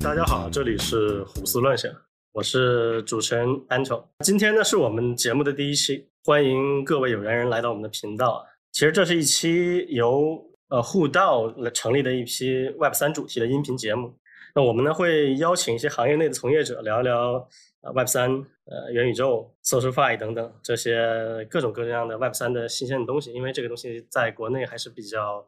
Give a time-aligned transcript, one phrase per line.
[0.00, 1.90] 大家好，这里是胡思乱想，
[2.32, 4.04] 我是主持人 Anton。
[4.24, 8.46] 今天呢是我们节目的第一期，欢迎各位有缘人来到我们的频道。
[8.72, 14.16] 其实这是一期由呃互道来成立的一批 Web 三主题的音频节目。
[14.54, 17.48] 那我们呢会邀请一些行业内的从业者聊一聊
[17.82, 18.30] 呃 Web 三、
[18.64, 25.46] 呃元宇宙、SocialFi 等等这些各种各样的 Web 三的新鲜的东西，因为这个东西在国内还是比较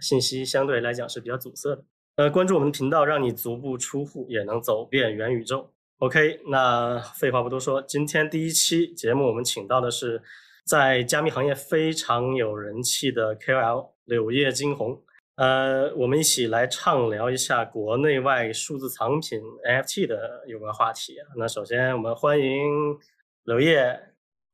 [0.00, 1.84] 信息相对来讲是比较阻塞的。
[2.16, 5.70] 呃，关注我们的频道，让你足不出户也能走遍元宇宙。
[5.98, 10.20] OK，那废话不多说，今天第一期节目我们请到的是
[10.66, 15.00] 在加密行业非常有人气的 KOL 柳叶惊鸿。
[15.36, 21.16] 呃，我们一起来畅聊一下国内外数字藏品 NFT 的有关话题。
[21.38, 22.98] 那首先我们欢迎
[23.44, 23.98] 柳叶，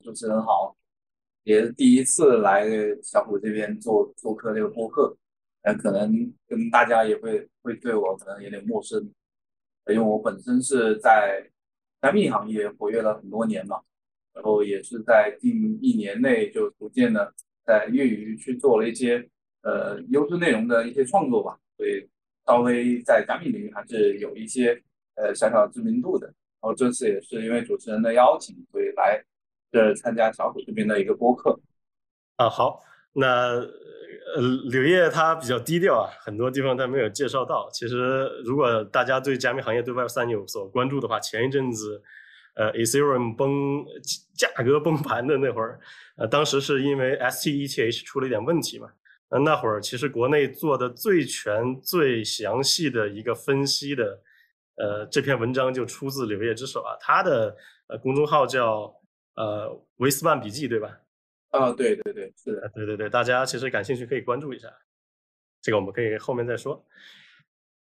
[0.04, 0.76] 主持人好，
[1.42, 2.64] 也是第一次来
[3.02, 5.16] 小虎这边做做客这个播客。
[5.62, 9.02] 呃，可能跟大家也会会对我可能有点陌生，
[9.86, 11.44] 因为我本身是在
[12.00, 13.80] 加密行业活跃了很多年嘛，
[14.32, 17.34] 然后也是在近一年内就逐渐的
[17.66, 19.28] 在业余去做了一些
[19.62, 22.08] 呃优质内容的一些创作吧，所以
[22.46, 24.80] 稍微在加密领域还是有一些
[25.16, 26.26] 呃小小知名度的。
[26.28, 29.22] 然后这次也是因为主持人的邀请，所以来
[29.72, 31.60] 这参加小虎这边的一个播客。
[32.36, 32.80] 啊，好，
[33.12, 33.60] 那。
[34.36, 37.68] 呃，柳叶他比较低调啊，很多地方他没有介绍到。
[37.72, 42.02] 其实，如果大家对加密行业、对 Web 三有所关注的话，前一阵子，
[42.54, 43.84] 呃，Ethereum 崩
[44.34, 45.80] 价格崩盘的那会儿，
[46.16, 48.88] 呃，当时是因为 stETH 出了一点问题嘛。
[49.30, 54.20] 呃，那会儿其实国内做的最全、最详细的一个分析的，
[54.76, 56.96] 呃，这篇文章就出自柳叶之手啊。
[57.00, 57.54] 他的
[57.88, 58.94] 呃公众号叫
[59.36, 60.98] 呃维斯曼笔记，对吧？
[61.50, 64.68] 啊，对对对，是的，对对对，大家其实感兴趣可以关注一下，
[65.62, 66.86] 这个我们可以后面再说。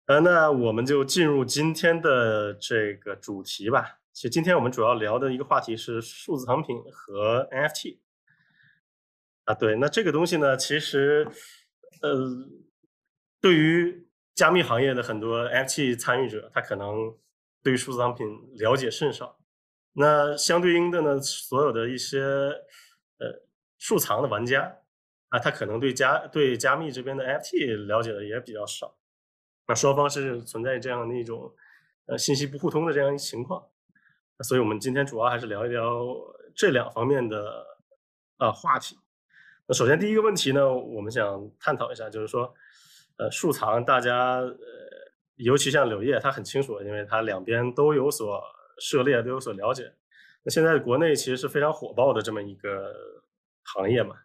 [0.06, 4.00] 呃，那我们就进入今天的这个主题吧。
[4.12, 7.98] 其实今天我们主要聊的一个话题是数字藏品和 NFT。
[9.44, 11.28] 啊，对，那这个东西呢，其实
[12.00, 12.18] 呃，
[13.42, 17.14] 对于加密行业的很多 NFT 参与者，他可能
[17.62, 18.26] 对于数字藏品
[18.56, 19.38] 了解甚少。
[19.92, 23.49] 那相对应的呢，所有的一些呃。
[23.80, 24.76] 数藏的玩家
[25.30, 28.94] 啊，他可能对加对加密这边的 NFT 了解的也比较少，
[29.66, 31.50] 那双方是存在这样的一种
[32.06, 33.64] 呃信息不互通的这样一情况，
[34.40, 36.04] 所以我们今天主要还是聊一聊
[36.54, 37.64] 这两方面的
[38.38, 38.98] 呃话题。
[39.66, 42.52] 那首先第一个问题呢，我们想探讨一下，就是说
[43.16, 44.58] 呃数藏大家呃
[45.36, 48.42] 尤其像柳叶他很清楚，因为他两边都有所
[48.78, 49.90] 涉猎，都有所了解。
[50.42, 53.19] 那现在国内其实是非常火爆的这么一个。
[53.64, 54.16] 行业嘛，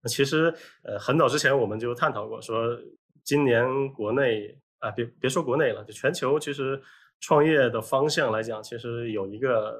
[0.00, 2.78] 那其实呃很早之前我们就探讨过，说
[3.22, 6.80] 今年国内啊，别别说国内了，就全球其实
[7.20, 9.78] 创业的方向来讲，其实有一个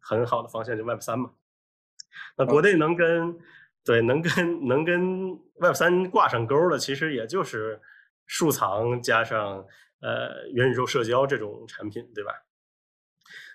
[0.00, 1.32] 很好的方向，就 Web 三嘛。
[2.36, 3.38] 那国内能跟
[3.84, 5.30] 对能跟能跟
[5.60, 7.80] Web 三挂上钩的，其实也就是
[8.26, 9.64] 数藏加上
[10.00, 12.32] 呃元宇宙社交这种产品，对吧？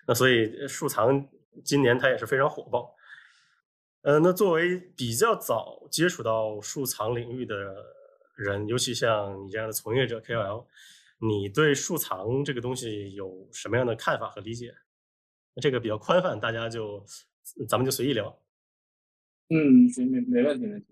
[0.08, 1.28] 那所以数藏
[1.64, 2.95] 今年它也是非常火爆。
[4.06, 7.56] 呃，那作为比较早接触到数藏领域的
[8.36, 10.68] 人，尤其像你这样的从业者 KOL，
[11.18, 14.76] 你对数藏这个东西有什么样的看法和理解？
[15.60, 17.04] 这个比较宽泛，大家就
[17.68, 18.40] 咱们就随意聊。
[19.50, 20.88] 嗯，行，没没问题，没问题。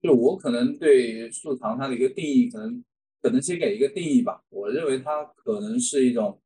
[0.00, 2.84] 就我可能对数藏它的一个定义，可能
[3.20, 4.44] 可能先给一个定义吧。
[4.50, 6.40] 我认为它可能是一种，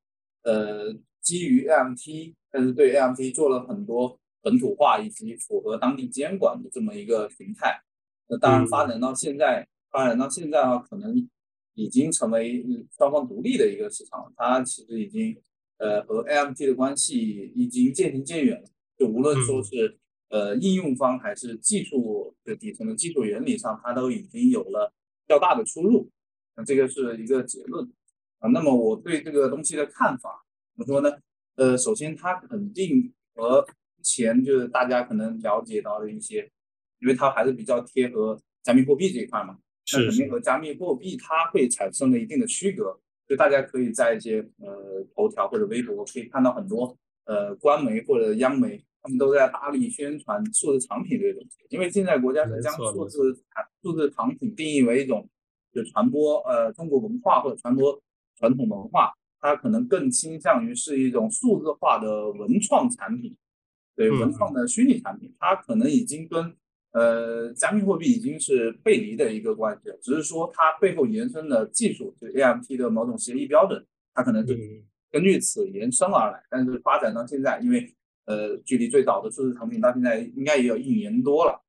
[0.45, 4.19] 呃，基于 AMT，但是对 AMT 做了很多。
[4.43, 7.81] 本土化以及符合当地监管的这么一个形态，
[8.29, 11.29] 那当然发展到现在，发展到现在的话，可能
[11.75, 12.65] 已经成为
[12.97, 14.33] 双方独立的一个市场。
[14.37, 15.41] 它其实已经，
[15.79, 18.69] 呃，和 AMG 的关系已经渐行渐远了。
[18.99, 19.99] 就无论说是
[20.29, 24.93] 呃应用方还是技术的底层的技术原理上，它都已经有了
[25.27, 26.11] 较大的出入。
[26.57, 27.91] 那这个是一个结论
[28.39, 28.49] 啊。
[28.51, 30.45] 那么我对这个东西的看法
[30.75, 31.17] 怎么说呢？
[31.57, 33.67] 呃，首先它肯定和
[34.03, 36.51] 前就是大家可能了解到的一些，
[37.01, 39.57] 因为它还是比较贴合加密货币这一块嘛，
[39.93, 42.99] 那肯定和加密货币它会产生了一定的区隔。
[43.29, 46.95] 就大家可以在一些呃头条或者微博可以看到很多
[47.25, 51.65] 呃官媒或者央媒，他们都在大力宣传数字藏品这个东西。
[51.71, 55.27] 因为现在国家是将数字产数字藏品定义为一种
[55.73, 57.99] 就传播呃中国文化或者传播
[58.39, 63.35] 传统文化，它可能更倾向于是一种数字化的文创产品。
[64.09, 66.55] 对文创的虚拟产品，它可能已经跟
[66.93, 73.83] 呃，加密货币已经是背离的一个关系了，只是说它背后延伸的技术，就是 AMT 的某种协议标准，
[74.13, 74.55] 它可能就
[75.11, 76.43] 根据此延伸而来。
[76.51, 77.95] 但是发展到现在，因为
[78.27, 81.65] 呃，距离最早的数字产品到现在应该也有一年多了，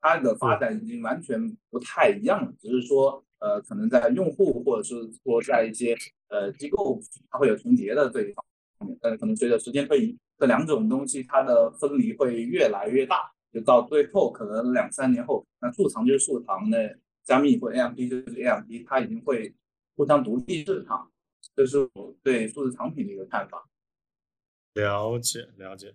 [0.00, 5.96] 它的发展已经完全不太一样了，只是说呃，可能在用户或者是说在一些
[6.30, 7.00] 呃机构，
[7.30, 8.57] 它会有重叠的这一方面，
[9.00, 10.18] 但是可能随着时间推移。
[10.38, 19.52] 这两种东西它的分离会越来越大，就到最后可能两三年后，那贮藏就是贮藏的，加密或 AMP 就是 AMP，它已经会
[19.96, 21.10] 互相独立市场。
[21.56, 23.68] 这是我对数字藏品的一个看法。
[24.74, 25.92] 了解了解，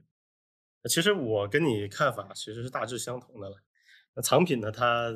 [0.90, 3.56] 其实我跟你看法其实是大致相同的了。
[4.14, 5.10] 那藏品呢，它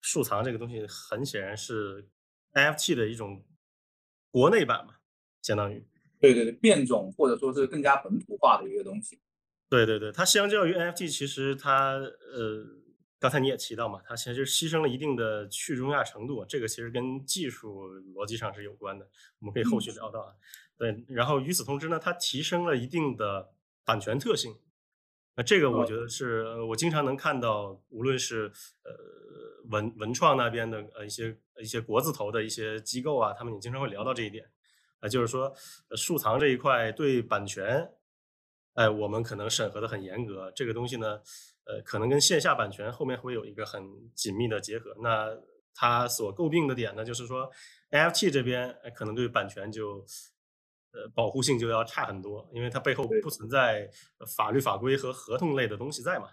[0.00, 2.08] 数藏这个东西很显然是
[2.54, 3.44] NFT 的一种
[4.32, 4.96] 国内版嘛，
[5.42, 5.86] 相当于。
[6.24, 9.20] 对对对，变种或者说是更加本土化的一个东西。
[9.68, 12.64] 对对对，它相较于 NFT，其实它呃，
[13.18, 19.06] 刚才你也提到嘛，它其实牺牲了一定的去中亚程度，这个其实跟技术逻辑上是有关的，
[19.40, 20.32] 我们可以后续聊到啊。
[20.78, 23.52] 对，然后与此同时呢，它提升了一定的
[23.84, 24.54] 版权特性。
[25.36, 28.52] 那这个我觉得是我经常能看到，无论是
[28.84, 28.92] 呃
[29.70, 34.48] 文文创那边的呃一些一些国字头的一些机构啊，他们也经常会聊到这一点。
[35.04, 35.54] 啊，就是说，
[35.94, 37.92] 数藏这一块对版权，
[38.72, 40.50] 哎，我们可能审核的很严格。
[40.56, 41.20] 这个东西呢，
[41.64, 43.82] 呃，可能跟线下版权后面会有一个很
[44.14, 44.96] 紧密的结合。
[45.02, 45.36] 那
[45.74, 47.50] 它所诟病的点呢，就是说
[47.90, 50.02] ，NFT 这边可能对版权就，
[50.92, 53.90] 呃，保护性就要差很多，因为它背后不存在
[54.34, 56.30] 法律法规和合同类的东西在嘛。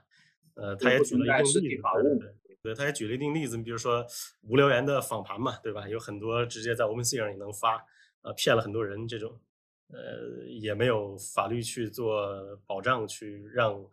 [0.53, 4.05] 呃，他也举了一定例子，对，他也举了一定例子，你比如说
[4.43, 5.89] 无聊言的访盘嘛，对吧？
[5.89, 7.83] 有很多直接在 OpenSea 上也能发。
[8.21, 9.39] 呃，骗了很多人，这种，
[9.87, 13.83] 呃，也没有法律去做保障，去让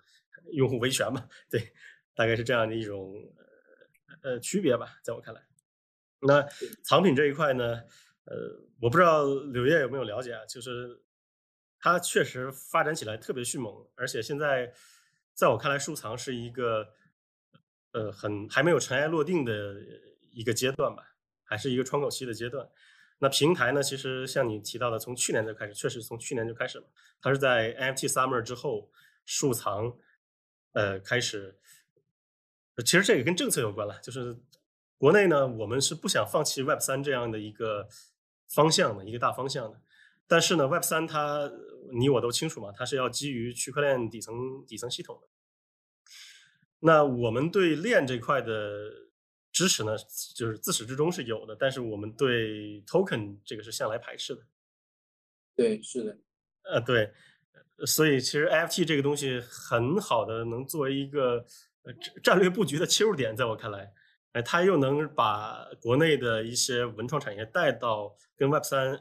[0.52, 1.28] 用户维权嘛？
[1.50, 1.72] 对，
[2.14, 3.14] 大概是这样的一种
[4.22, 5.42] 呃区别吧，在我看来。
[6.20, 6.46] 那
[6.82, 7.82] 藏品这一块呢，
[8.24, 8.36] 呃，
[8.80, 10.44] 我不知道柳叶有没有了解啊？
[10.46, 11.02] 就是
[11.80, 14.72] 它确实发展起来特别迅猛，而且现在
[15.32, 16.92] 在我看来，收藏是一个
[17.92, 19.76] 呃很还没有尘埃落定的
[20.32, 22.68] 一个阶段吧，还是一个窗口期的阶段。
[23.20, 23.82] 那平台呢？
[23.82, 26.84] 其实像你提到的，从去年就开始，确实从去年就开始了。
[27.20, 28.92] 它是在 NFT Summer 之后，
[29.26, 29.96] 数藏，
[30.72, 31.58] 呃，开始。
[32.84, 34.38] 其实这个跟政策有关了，就是
[34.98, 37.88] 国内呢，我们是不想放弃 Web 三这样的一个
[38.48, 39.80] 方向的一个大方向的。
[40.28, 41.50] 但是呢，Web 三它
[41.90, 45.28] 你我都清楚嘛，它是要基于区块链底层底层系统的。
[46.78, 49.07] 那我们对链这块的。
[49.58, 49.96] 支持呢，
[50.36, 54.42] 就是自始至终是有的，但是我们对 token 这个是向来排斥的。
[55.56, 56.16] 对，是的，
[56.62, 57.12] 呃，对，
[57.84, 61.44] 所以其实 NFT 这个东西很好的能作为一个
[61.82, 63.92] 呃战略布局的切入点，在我看来，
[64.30, 69.00] 哎，它又能把国内的一些文创产业带到跟 Web 三，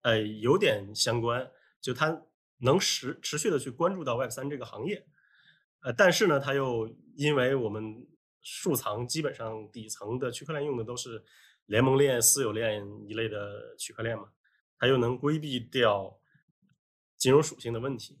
[0.00, 1.48] 呃，有点相关，
[1.80, 2.24] 就它
[2.58, 5.06] 能持持续的去关注到 Web 三这个行业，
[5.82, 8.08] 呃，但是呢，它又因为我们。
[8.42, 11.22] 贮藏基本上底层的区块链用的都是
[11.66, 14.28] 联盟链、私有链一类的区块链嘛，
[14.78, 16.18] 它又能规避掉
[17.16, 18.18] 金融属性的问题。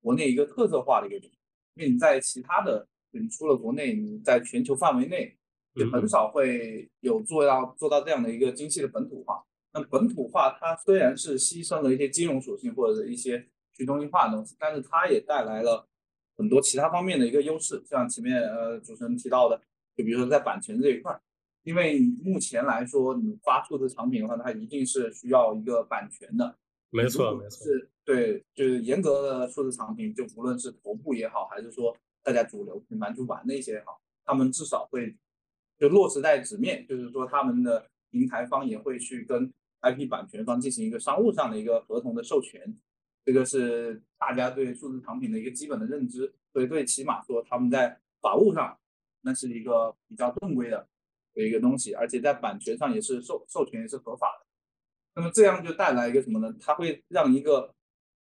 [0.00, 1.32] 国内一个特色化的一个点，
[1.74, 5.38] 因为你在其他的，你除了国内，你在全球范围内
[5.74, 9.44] 也很少会有做到做到这样的一个精细的本土化。
[9.72, 15.88] 那本土化它虽然是牺牲了一些金融属性或者一些去中心化的东西，但是它也带来了。
[16.36, 19.60] 很多其他方面的一个优势，像前面呃主持人提到的，
[19.96, 21.20] 就比如说在版权这一块，
[21.62, 26.56] 因为目前来说，你发数字产品的话，它一定是需要一个版权的。
[26.90, 27.64] 没错，没错。
[27.64, 35.14] 是，对，就是严格的数字产品，就无论是头部也好，还是说大家主流品牌去玩的一些也好，他们至少会
[35.78, 39.50] 就落实在纸面，就是说他们的平台方也会去跟
[39.82, 42.60] IP 版权方进行一个商务上的一个合同的授权。
[43.24, 48.76] 这个是大家对数字藏品的一个基本的认知，所以最起码说他们在法务上
[49.20, 50.88] 那是一个比较正规的
[51.32, 54.46] 的一个东西，而且在版权上也是授授权也是合法的。
[55.14, 56.52] 那么这样就带来一个什么呢？
[56.58, 57.72] 它会让一个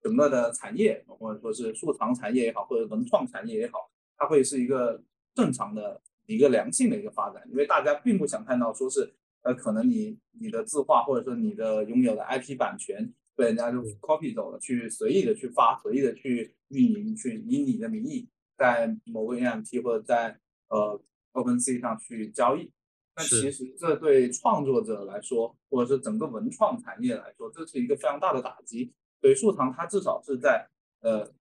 [0.02, 5.00] 整个的产业，或者说是收藏产业也好，或者文创产业也好，它会是一个
[5.34, 13.14] 正常的一个良性的一个发展，因为大家并不想看到说是呃可能你你的字画或者说你的拥有的 IP 版权。
[13.38, 20.37] 被人家就 copy 走了，去随意的去发，随意的去运营，去以你的名义在某个 NFT 或者在
[20.71, 21.00] 呃
[21.35, 22.73] OpenSea 上去交易。
[23.14, 28.92] 那其实这对创作者来说，或者是整个文创产业来说，这是一个非常大的打击。
[29.21, 30.68] 所以，数藏它至少是在
[31.02, 31.33] 呃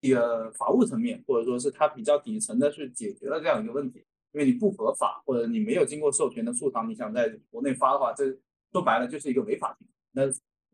[0.00, 4.04] 一个法务层面，或者说是它比较底层的去解决了这样一个问题。
[4.32, 8.36] 因为你不合法或者你没有经过授权的素藏，你想在国内发的话，这
[8.70, 9.92] 说白了就是一个违法行为。
[10.12, 10.22] 那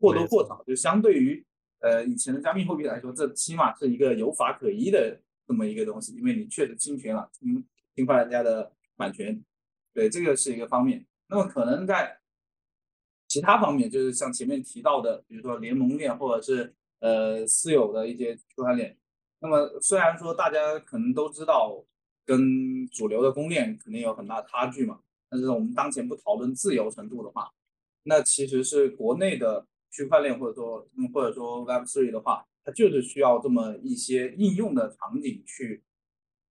[0.01, 1.45] 或多或少就相对于
[1.79, 7.63] 呃以前的加密货币来说，这起码是一个有法可依的这么一个东西，因为你确实侵权了，侵
[7.95, 9.41] 侵犯人家的版权，
[9.93, 11.05] 对，这个是一个方面。
[11.27, 12.19] 那么可能在
[13.27, 18.97] 其他方面，就是像前面提到的，比如说联盟链或者是呃私有的一些区块链。
[19.39, 21.85] 那么虽然说大家可能都知道。
[22.23, 27.51] 跟主流的公链肯定有很大差距嘛，但是我们当前不讨论自由程度的话，
[28.03, 35.83] 那其实是国内的区块链或者说或者说 Web3 的话，它就是需要这么一些应用的场景去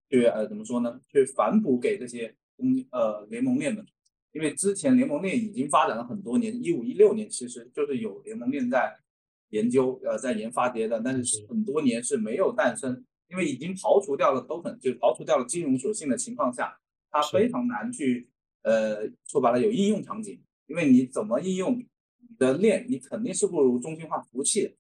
[0.09, 1.01] 去呃怎么说呢？
[1.09, 3.85] 去反哺给这些公呃联盟链的，
[4.33, 8.97] 因为之前联盟链已经发展了很多年，一五一六年其实就是有联盟链在
[9.51, 13.05] 研究呃在研发这些的，但是很多年是没有诞生。
[13.31, 16.77] 因为已经刨除掉了 token，就刨除掉了金融属性的情况下，
[17.13, 18.29] 它非常难去，
[18.63, 20.43] 呃，说白了有应用场景。
[20.67, 21.87] 因为你怎么应用你
[22.41, 24.73] 的链，你肯定是不如中心化服务器的。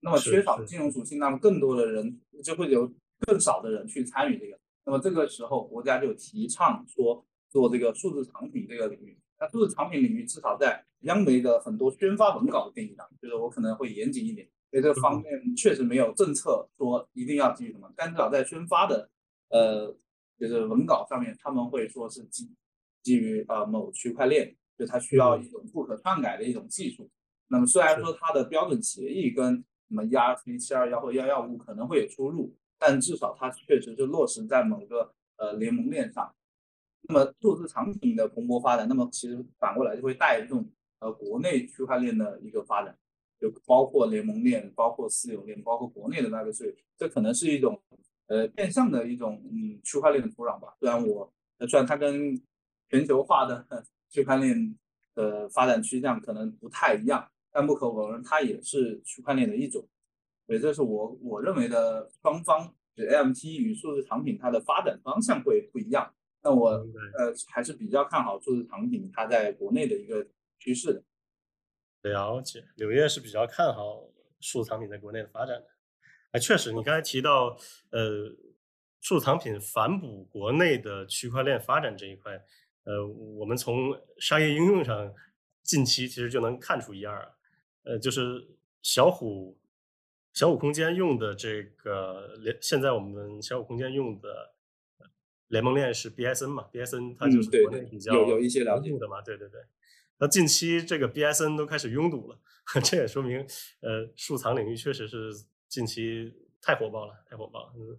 [0.00, 2.90] 那么缺少金融属性，那么更多的人就会有
[3.26, 4.58] 更少的人去参与这个。
[4.84, 9.18] 那么这个时候，国家就提倡说做这个数字藏品这个领域。
[9.38, 14.48] 那数字藏品领域至少在央媒的很多宣发文稿的定义上，就是我可能会严谨一点。
[14.70, 19.10] 在这方面确实没有政策说一定要基于什么，但至少在宣发的
[19.50, 19.94] 呃
[20.38, 22.50] 就是文稿上面，他们会说是基
[23.02, 27.08] 基于呃某区块链，就它需要一种不可篡改的一种技术。
[27.46, 29.54] 那么虽然说它的标准协议跟
[29.88, 36.34] 什么 ERC 七二幺或幺幺五可能会有出入，但至少它确实是落实在某个呃联盟链上。
[37.02, 42.98] 那么数字产品的蓬勃发展，那么其实反过来就会带动呃国内区块链的一个发展。
[43.40, 47.82] 就包括联盟链，包括私有链，包括国内的那个税，这可能是一种
[48.28, 50.72] 呃变相的一种嗯区块链的土壤吧。
[50.78, 51.28] 虽然我
[51.68, 52.40] 虽然它跟
[52.88, 53.66] 全球化的
[54.12, 54.78] 区块链
[55.14, 59.88] 的发展趋向可能不太一样，但不可否认它也是区块链的一种。
[60.46, 66.14] 所以这是我我认为的双方就 AMT 与数字藏品它的发展方向会不一样。
[66.42, 70.26] 那我呃还是比较看好数字藏品它在国内的一个
[70.58, 71.02] 趋势的。
[72.10, 74.08] 了解，柳叶是比较看好
[74.40, 75.66] 数字藏品在国内的发展的。
[76.32, 77.56] 哎，确实，你刚才提到，
[77.90, 78.28] 呃，
[79.00, 82.42] 数字藏品反哺国内的区块链发展这一块，
[82.84, 85.12] 呃，我们从商业应用上
[85.62, 87.28] 近期其实就能看出一二啊。
[87.84, 88.48] 呃，就是
[88.82, 89.58] 小虎
[90.32, 94.54] 小虎空间用的这个联，现在我们小虎空间用的
[95.48, 99.20] 联盟链是 BSN 嘛？BSN 它就是国内比较有有一些了解的嘛？
[99.20, 99.60] 对对对。
[100.18, 102.38] 那近期这个 BSN 都开始拥堵了，
[102.84, 103.40] 这也说明，
[103.80, 105.32] 呃，数藏领域确实是
[105.68, 107.72] 近期太火爆了，太火爆了。
[107.76, 107.98] 嗯，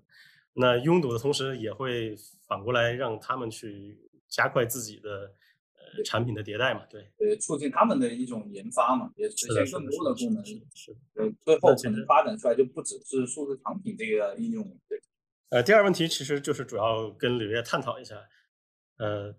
[0.53, 2.15] 那拥堵的同时，也会
[2.47, 3.99] 反过来让他们去
[4.33, 5.31] 加快自己的
[5.75, 6.85] 呃产品的迭代嘛？
[6.89, 10.43] 对，呃，促进他们的一种研发嘛，也实现更多的功能。
[10.43, 14.63] 是，呃，最后可能发展出来就不只是数字产品这个应用。
[14.89, 14.99] 对，
[15.49, 18.15] 呃，第二问题其实就是主要跟柳叶探讨一下，
[18.97, 19.35] 呃，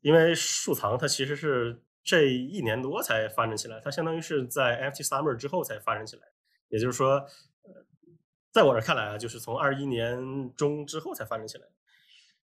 [0.00, 1.82] 因为数藏它其实是。
[2.08, 6.22] 这一年多才发展起来，它相当于是在 NFT Summer 之后才发展起来。
[6.68, 7.14] 也就是说，
[7.62, 7.84] 呃，
[8.52, 11.66] 在我这看来啊，就是从二一年中之后才发展起来。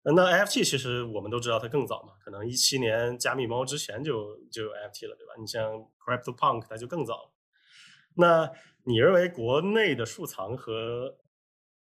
[0.04, 5.34] 那 NFT 其实我们都知道它更早嘛，可能一七年加密猫之前就就有 NFT 了，对吧？
[5.38, 7.32] 你像 Crypto Punk 它就更早。
[8.14, 8.50] 那
[8.84, 11.18] 你认为国内的数藏和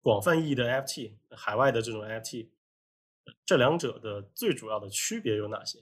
[0.02, 2.50] 广泛意义的 NFT，海外的这种 NFT，
[3.46, 5.80] 这两者的最主要的区别有哪些？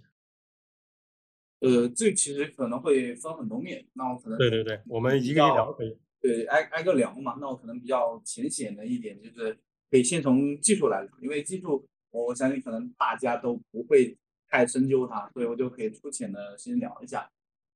[1.59, 7.38] 呃，这其实可能会分很多面，那我可能对对对，我们一个一个聊可以，对，挨挨个聊嘛。
[7.41, 9.59] 那我可能比较浅显的一点就是，
[9.91, 17.30] 可以先从技术来聊，因为技术我相信可能大家都不会太深究它，所以我就可以粗浅的先聊一下。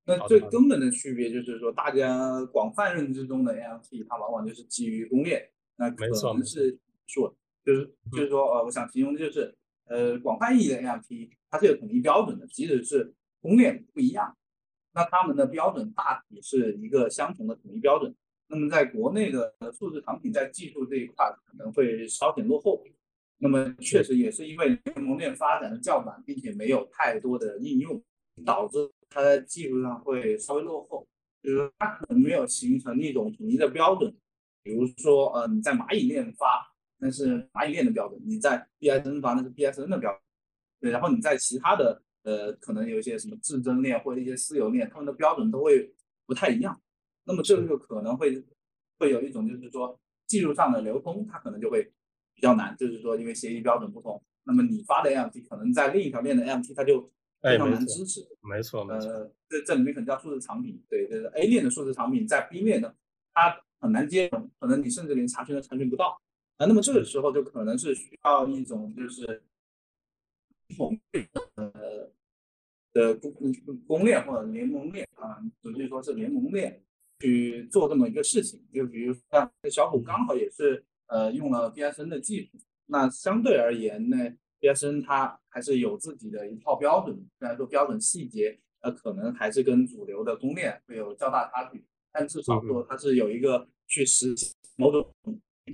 [0.06, 14.36] 那最根本的区别就是说，大家广泛认知中的 NFT，它往往就是基于公链，那可能是说，就是就是说，呃，我想形容的就是，呃，广泛意义的 NFT，它是有统一标准的，即使是公链不一样，
[14.94, 18.14] 那他们的标准大体是一个相同的统一标准。
[18.48, 22.84] 那么在国内的数字产品在技术这一块可能会稍显落后。
[23.44, 28.02] 那么确实也是因为联盟链发展的较晚，并且没有太多的应用，
[28.46, 31.06] 导致它在技术上会稍微落后。
[31.44, 34.16] 就是它可能没有形成一种统一的标准。
[34.64, 40.22] 比如说，呃，你在蚂蚁链发，那是蚂蚁链的标准；你在 BSN 发，那是 BSN 的标准。
[40.80, 42.02] 对，然后你在其他的。
[42.24, 45.94] 呃，可能有一些什么至臻链或者一些私有链，他们的标准都会
[46.26, 46.82] 不太一样。
[47.26, 48.42] 那么这个可能会
[48.98, 51.92] 会有一种就是说技术上的流通，它可能就会
[52.36, 57.12] 比较难，就是说因为协议标准不同，那么你发的 AMT 可能在另一条链的 AMT 它就
[57.42, 58.22] 非常难支持。
[58.42, 59.10] 没错，没错。
[59.10, 62.96] 呃，这这里面可能叫数字藏品，对，就是 A 链的数字藏品在 B 链的
[63.34, 66.20] 它很难接容，可能你甚至连查询都查询不到。
[66.58, 69.44] 啊，那么这个时候就可能是需要一种就是
[70.78, 70.98] 统
[71.56, 72.10] 呃
[72.94, 73.34] 的公
[73.88, 76.84] 公链或者联盟链啊，准确说是联盟链
[77.20, 78.64] 去做这么一个事情。
[78.72, 84.18] 就比如像小虎刚好也是呃用了 BSN 的技术，那相对而言呢
[84.60, 95.08] ，BSN 它还是有自己的一套标准，虽然说标准细节呃可能还是跟主流的公链会有较大差距，但至少说它是有一个去实现某种。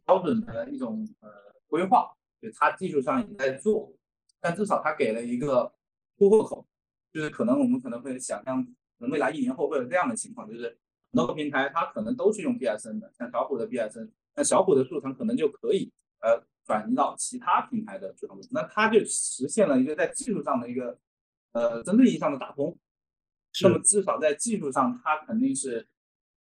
[0.06, 1.28] 标准的一种呃
[1.68, 2.08] 规划，
[2.40, 3.92] 就它技术上也在做，
[4.40, 5.74] 但至少它给了一个
[6.16, 6.64] 突破口，
[7.12, 8.64] 就是可能我们可能会想象，
[9.00, 10.66] 未来一年后会有这样的情况，就是
[11.12, 20.98] 很多个平台它可能都是用 BSN 的，像小虎的 BSN，那小虎的数藏可能就可以呃转移到其他品牌的数藏那它就实现了一个在技术上的一个
[21.52, 22.78] 呃真正意义上的打通，
[23.64, 25.88] 那么至少在技术上它肯定是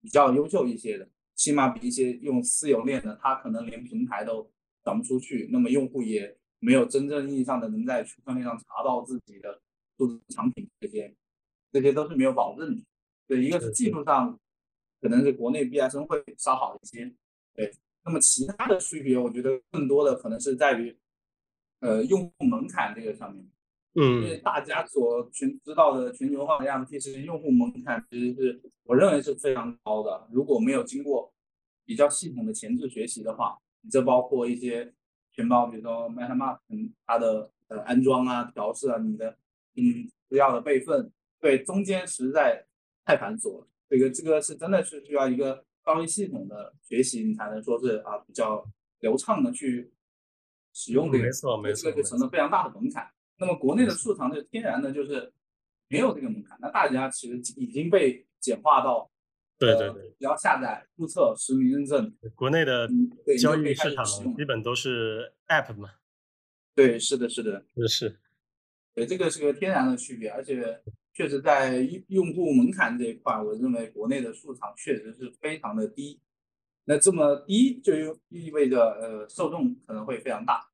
[0.00, 1.08] 比较优秀一些的。
[1.34, 4.50] 起码比一些用私有链的，它可能连平台都
[4.82, 9.60] 转不出去，那么用户也没有真正意义上的能在区块链上查到自己的
[9.98, 11.14] 数字产品，这些
[11.70, 12.82] 这些都是没有保证的。
[13.26, 14.40] 对，一个是技术上
[15.02, 17.14] 可能是国内 BSN 会稍好一些，
[17.56, 17.72] 对。
[18.04, 20.96] 那么其他的区别，我觉得更多的可能是在于，
[21.80, 23.44] 呃，用户门槛这个上面。
[23.98, 30.28] 嗯，因为大家所全知道的全球化的 NFT 是用户门槛，其实是我认为是非常高的。
[30.30, 31.32] 如果没有经过
[31.84, 33.58] 比较系统的前置学习的话，
[33.90, 34.92] 这包括一些
[35.32, 36.58] 全包，比如说 MetaMask
[37.06, 39.36] 它的呃安装啊、调试啊，你的
[39.74, 41.10] 嗯资料的备份，
[41.40, 42.66] 对中间实在
[43.04, 43.66] 太繁琐了。
[43.88, 48.66] 这个这个是真的是需要一个高于系统的学习，你才能说是啊比较
[48.98, 49.88] 流畅的去
[50.72, 53.08] 使用这个，没错没错，这个就成了非常大的门槛。
[53.38, 55.32] 那么国内的数藏就天然的就是
[55.86, 59.08] 没有这个门槛，那大家其实已经被简化到，
[59.58, 62.88] 对对对，只要下载、注册、实名认证，国内的
[63.38, 65.90] 交易市场基本都是 App 嘛。
[66.74, 68.20] 对，是的，是的，是是。
[68.92, 70.82] 对，这个是个天然的区别，而且
[71.16, 76.20] 确实在用户门槛这一块，我认为国内的市场确实是非常的低。
[76.84, 77.94] 那这么低就
[78.28, 80.68] 意味着呃受众可能会非常大。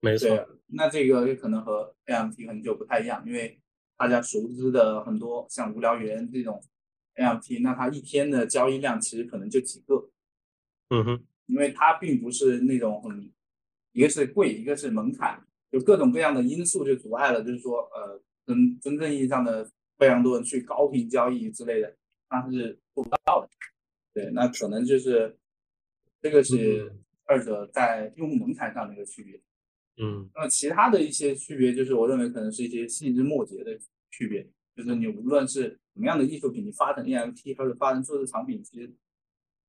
[0.00, 0.28] 没错，
[0.66, 3.58] 那这个可能和 AMT 可能就不太一样，因为
[3.96, 6.62] 大家熟知的很多像无聊猿这种
[7.14, 10.10] AMT，那它一天的交易量其实可能就几个。
[10.90, 13.32] 嗯哼，因为它并不是那种很，
[13.92, 21.96] 一个是贵，一个是门槛，就各种各样的因素就阻碍了，就是说呃，真真正意义上的非常多人去高频交易之类的，
[22.28, 23.48] 它是做不到的。
[24.14, 25.38] 对，那可能就是
[26.20, 26.92] 这个是
[27.24, 29.40] 二者在用户门槛上的一个区别。
[29.98, 33.78] 嗯，那么其他的一些区别，就是我认为可能是一些细枝末节的
[34.10, 35.62] 区别，就是你无论是
[35.94, 38.90] 什么样的艺术品，你发成 NFT 或者发成数字藏品，其实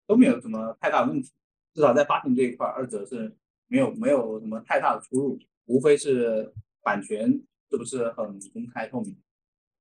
[0.07, 1.31] 都没有什么太大问题。
[1.73, 3.35] 至少在发行这一块，二者是
[3.67, 7.41] 没有没有什么太大的出入，无非是版权
[7.73, 9.17] 是不是很公开透明，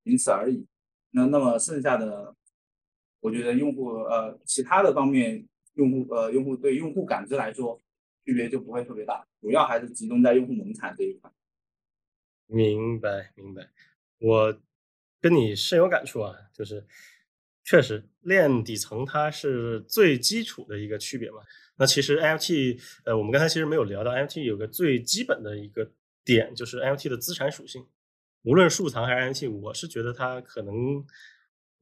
[0.02, 0.66] 仅此而已。
[1.10, 2.34] 那那么剩下的，
[3.20, 7.78] 我觉得用户呃其他的方面，用户呃用户对用户感知来说。
[8.24, 11.28] 区别就不会特别大，主要还是集中在用户门槛这一块。
[12.46, 13.68] 明白，明白。
[14.20, 14.56] 我
[15.20, 16.86] 跟你深有感触啊，就是
[17.64, 21.38] 确实链底层它是最基础的一个区别嘛。
[21.74, 25.90] 那其实 NFT，呃，我们刚才其实没有聊到 NFT 有个最基本的一个
[26.24, 27.86] 点，就是 NFT 的资产属性。
[28.42, 30.74] 无论数藏还是 NFT，我是觉得它可能，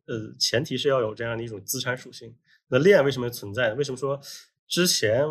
[0.06, 2.36] 呃，前提是要有这样的一种资产属性。
[2.68, 3.74] 那链为什么存在？
[3.74, 4.20] 为什么说
[4.68, 5.26] 之前？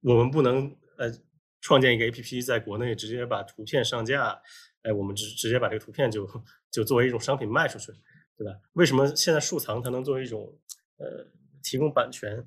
[0.00, 1.12] 我们不能呃
[1.60, 4.40] 创建一个 A P P 在国内直接把图片上架，
[4.82, 6.24] 哎，我们直直接把这个图片就
[6.70, 7.90] 就作为一种商品卖出去，
[8.36, 8.52] 对吧？
[8.74, 10.56] 为什么现在数藏它能作为一种
[10.98, 11.26] 呃
[11.64, 12.46] 提供版权，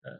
[0.00, 0.12] 呃，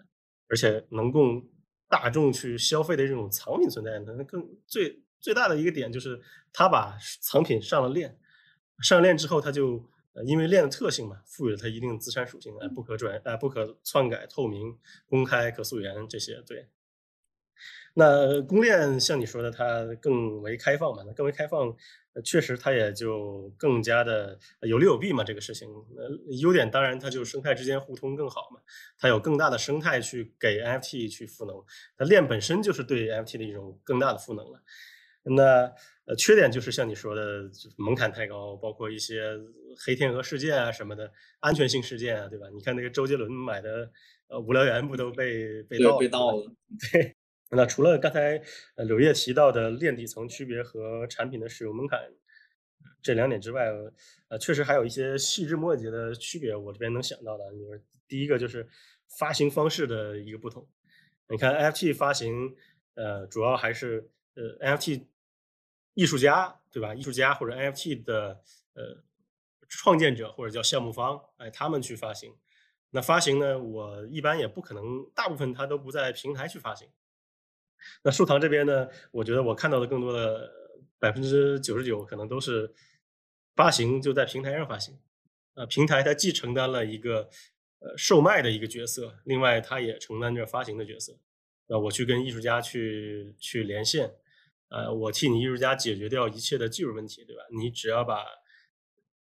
[0.49, 1.43] 而且能供
[1.89, 4.23] 大众去消费的这种藏品存在呢？
[4.25, 6.21] 更最最大的一个点就是
[6.53, 8.19] 它把藏品上了链，
[8.83, 16.69] 上了链之后，它就呃因为链的特性嘛，赋予了它一定的资产属性，哎，不可转，哎，不可篡改、透明、公开、可溯源这些，对。
[17.99, 21.03] 那公链像你说的，它更为开放嘛？
[21.07, 21.75] 那更为开放，
[22.23, 25.25] 确实它也就更加的有利有弊嘛。
[25.25, 26.11] 这个事情，呃，
[26.43, 28.61] 优点当然它就生态之间互通更好嘛，
[28.99, 31.57] 它有更大的生态去给 NFT 去赋能，
[31.99, 34.63] 那链本身就是对 NFT 的一种更大的赋能了。
[35.35, 35.73] 那
[36.07, 39.37] 呃，缺点就是像你说的门槛太高，包括一些
[39.85, 41.11] 黑天鹅事件啊什么的
[41.41, 42.47] 安全性事件啊，对吧？
[42.55, 43.91] 你看那个周杰伦买的
[44.29, 46.53] 呃无聊猿不都被被盗被盗了？
[46.93, 47.17] 对。
[47.51, 48.43] 那除了刚才
[48.75, 52.01] 呃柳叶提到的链底层区别和产品的使用门槛
[53.03, 53.67] 这两点之外，
[54.29, 58.69] 呃，确实还有一些细枝末节的区别，我这边能想到的，就是第一个就是
[59.19, 60.69] 发行方式的一个不同。
[61.29, 62.55] 你看 NFT 发行，
[62.95, 65.07] 呃，主要还是呃 NFT
[65.97, 66.95] 艺术家，对吧？
[66.95, 68.41] 艺术家或者 NFT 的
[68.75, 69.03] 呃
[69.69, 72.33] 创建者或者叫项目方，哎，他们去发行。
[72.91, 76.89] 那发行呢，我一般也不可能，大部分他都不在平台去发行。
[78.03, 80.53] 那树堂这边呢，我觉得我看到的更多的
[80.99, 82.73] 百分之九十九可能都是
[83.57, 84.97] 发行就在平台上发行。
[85.55, 87.29] 呃，平台它既承担了一个。
[87.79, 91.15] 呃，售卖的一个角色，另外它也承担着发行的角色。
[91.67, 94.15] 那我去跟艺术家去去连线，
[94.69, 97.43] 呃，我替你艺术家解决掉一切的技术问题，对吧？
[97.57, 98.25] 你只要把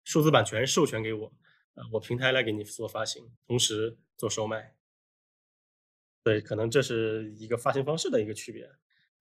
[0.04, 1.34] 数字版权授权给我，
[1.76, 4.76] 呃，我平台来给你做发行，同时做售卖。
[6.24, 8.70] 对，可能这是一个发行方式的一个区别，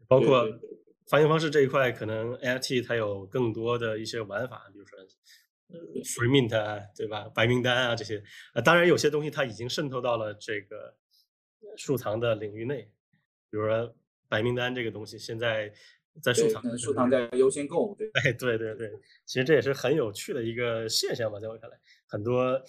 [0.07, 0.47] 包括
[1.09, 4.99] 发行方式这一块，可能 NFT 它有更多的一些玩法，比如说。
[6.05, 7.31] free mint 啊，对吧？
[7.31, 10.95] 白名单啊，这些啊，当然有些东西它已经渗透到了这个
[11.79, 12.83] 数藏的领域内，
[13.49, 13.97] 比如说
[14.29, 15.73] 白名单这个东西，现在
[16.21, 18.91] 在收藏，收藏在优先购物，对， 哎，对对对，
[19.25, 22.61] 其实这也是很有趣的一个现象吧，在我看来，很多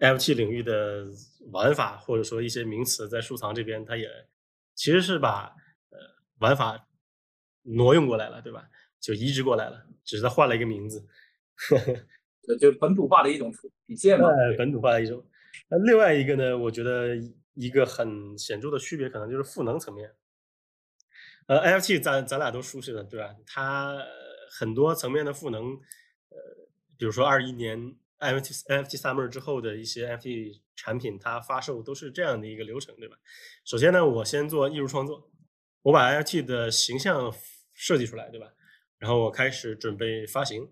[0.00, 1.06] FT 领域的
[1.50, 4.08] 玩法或者说一些名词在收藏这边，它也
[4.74, 5.54] 其实是把
[5.90, 5.98] 呃
[6.38, 6.88] 玩法
[7.62, 8.68] 挪用过来了，对吧？
[9.00, 11.04] 就移植过来了，只是它换了一个名字。
[12.60, 13.52] 就本土化的一种
[13.86, 15.24] 体现嘛，本土化的一种。
[15.68, 17.16] 那另外一个呢，我觉得
[17.54, 20.10] 一个很显著的区别，可能就是赋能层面。
[21.46, 23.34] 呃，NFT 咱咱俩都熟悉的，对吧？
[23.46, 23.98] 它
[24.50, 25.72] 很多层面的赋能，
[26.28, 26.38] 呃，
[26.96, 33.16] 比如说二一年 NFT NFT Summer 之后的一些 NFT 产品，它发售都是这样的一个流程，对吧？
[33.64, 35.30] 首先呢，我先做艺术创作，
[35.82, 37.34] 我把 NFT 的形象
[37.74, 38.52] 设计出来，对吧？
[38.98, 40.70] 然后我开始准备发行。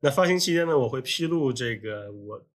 [0.00, 2.46] 那发行期间呢，我会披露这个我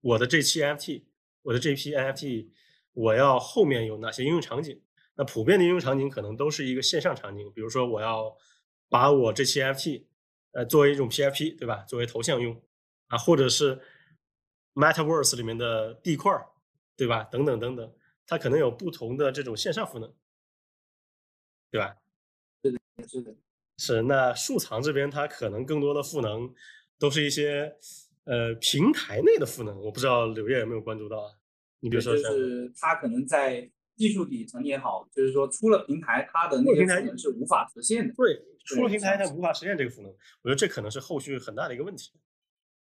[0.00, 1.04] 我的这期 NFT，
[1.42, 2.48] 我的这批 NFT，
[2.94, 4.80] 我要后面有哪些应用场景？
[5.20, 8.34] 那普遍的应用场景可能都是一个线上场景，比如说我要
[8.88, 10.04] 把我这期 NFT，
[10.52, 11.84] 呃，作为一种 PFP，对吧？
[11.86, 12.58] 作为头像用
[13.08, 13.78] 啊，或者是
[14.72, 16.32] Metaverse 里面的地块，
[16.96, 17.24] 对吧？
[17.24, 17.92] 等等等等，
[18.26, 20.10] 它可能有不同的这种线上赋能，
[21.70, 21.98] 对吧？
[22.64, 23.36] 是的，是的。
[23.76, 26.50] 是，那数藏这边它可能更多的赋能，
[26.98, 27.76] 都是一些
[28.24, 29.78] 呃平台内的赋能。
[29.82, 31.34] 我不知道柳叶有没有关注到啊？
[31.80, 38.14] 你比如说，就是它可能在技术底层也好，就是说出了平台，它的那个赋能是无法实现的。
[38.14, 40.10] 对，出了平台它无法实现这个赋能，
[40.40, 42.10] 我觉得这可能是后续很大的一个问题。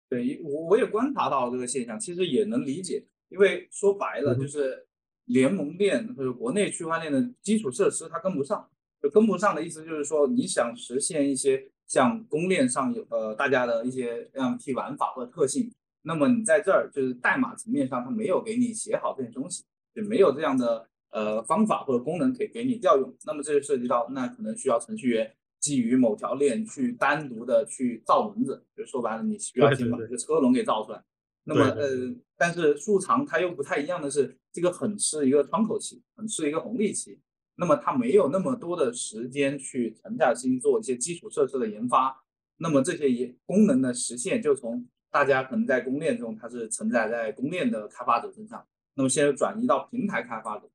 [0.10, 4.88] 对我我也观察到这个现象，其实也能理解，因为说白了就是
[5.26, 8.68] 联盟链或者国内区块链的基础设施它跟不上。
[9.04, 19.64] 就跟不上的意思就是说，你想实现一些像公链上有呃大家的一些 NFT 玩法或者特性，那么你在这儿就是代码层面上，它没有给你写好这些东西，
[19.94, 23.16] 就没有这样的呃方法或者功能可以给你调用。
[23.26, 31.02] 那么这就涉及到，那可能需要程序员基于某条链去单独的去造轮子，就说白了，你需要先把这个车轮给造出来。
[31.46, 31.88] 那么呃，
[32.36, 37.20] 但是数长它又不太一样的是，这个很吃一个窗口期，很吃一个红利期。
[37.56, 42.22] 那么它没有那么多的时间去沉下心做一些基础设施的研发，
[42.58, 50.70] 那么这些也功能的实现就从大家可能在公链中它是承载在公链的开发者身上，那么现在转移到平台开发者，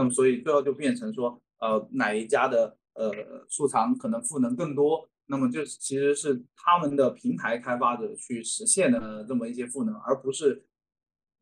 [0.00, 3.12] 那么所以最后就变成说，呃哪一家的呃
[3.50, 10.64] 数藏可能赋能更多，那么就其实是他们的平台开发者去实现的这么一些赋能，而不是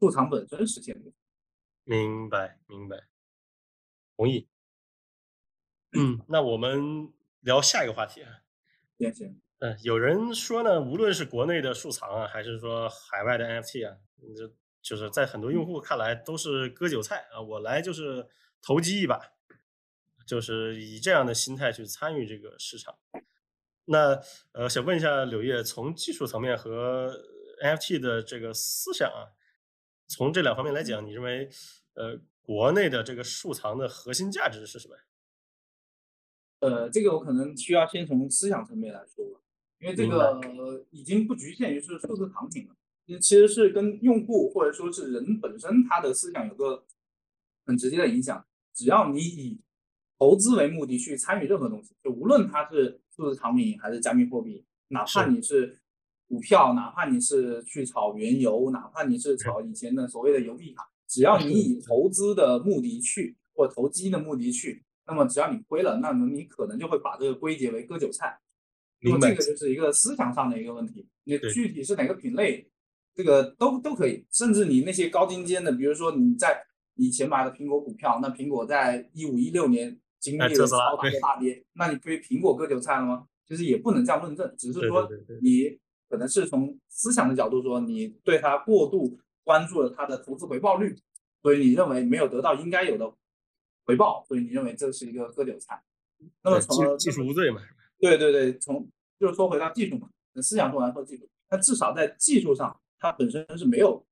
[0.00, 1.12] 数藏本身实现的。
[1.84, 2.96] 明白，明白，
[4.16, 4.48] 同意。
[5.96, 8.42] 嗯，那我们聊下一个话题啊。
[8.98, 9.40] 行行。
[9.60, 13.96] 嗯，有人说呢，无论是国内的数藏啊，还是说海外的 NFT 啊，
[14.36, 17.40] 就就是在很多用户看来都是割韭菜啊。
[17.40, 18.26] 我来就是
[18.62, 19.20] 投机一把，
[20.26, 22.98] 就是以这样的心态去参与这个市场。
[23.86, 24.20] 那
[24.52, 27.10] 呃，想问一下柳叶，从技术层面和
[27.62, 29.32] NFT 的这个思想啊，
[30.06, 31.48] 从这两方面来讲，你认为
[31.94, 34.96] 呃，国内的这个数藏的核心价值是什么？
[36.60, 39.24] 呃，这个我可能需要先从思想层面来说，
[39.78, 42.76] 因为这个已经不局限于是数字藏品了，
[43.20, 46.84] 其实是跟用户或者说是人本身他的思想有个
[47.64, 48.44] 很直接的影响。
[48.78, 49.60] 只要你以
[50.20, 55.76] 投资为目的去参与任何东西，就无论它是数字产品还是加密货币，哪怕你是
[56.28, 68.38] 股票，哪怕你是去炒原油，哪怕你是炒以前的所谓的邮币卡，只要你以投资的目的去或投机的目的去，那么只要你亏了，那么你可能就会把这个归结为割韭菜。
[69.00, 71.04] 那么这个就是一个思想上的一个问题。
[71.24, 72.70] 你具体是哪个品类，
[73.12, 74.24] 这个都都可以。
[74.30, 76.64] 甚至你那些高精尖的，比如说你在
[76.98, 83.26] 以前买的苹果股票，那苹果在一五一六年经历了超大的大跌，那你归苹果割韭菜了吗？
[83.46, 85.08] 其实也不能这样论证，只是说
[85.40, 90.94] 你可能是从思想的角度说，你对它过度关注了它的投资回报率，
[91.40, 93.08] 所以你认为没有得到应该有的
[93.84, 95.80] 回报，所以你认为这是一个割韭菜。
[96.42, 97.62] 那么从技术无罪嘛？
[98.00, 98.86] 对对对，从
[99.20, 100.08] 就是说回到技术嘛，
[100.42, 104.04] 思想中来说技术，那至少在技术上，它本身是没有。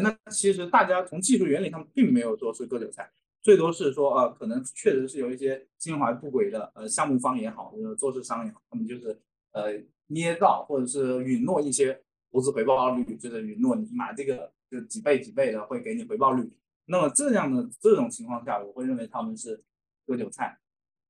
[0.00, 3.10] 那其实大家从技术原理上并没有说是割韭菜，
[3.42, 9.18] 最多是说呃，可能确实是有一些心怀不轨的呃项目方也好，或者做市商也好，他们就是
[9.52, 9.72] 呃
[10.08, 16.50] 捏造或者是允诺一些投资回报率，就是允诺你买这个就几倍几倍的会给你回报率。
[16.86, 19.62] 那么这样的这种情况下，我会认为他们是
[20.06, 20.58] 割韭菜。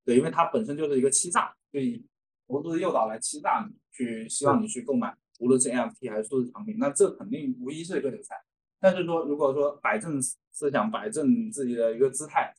[0.04, 2.06] 对，因为它本身就是一个欺诈，就以
[2.46, 8.36] 投资诱导来欺诈你，去希望你去购买，无论是 NFT 还是数字产品，那这肯定无疑是一个韭菜。
[8.80, 12.54] 但是说，如果说摆正思想，摆正自己的一个姿态，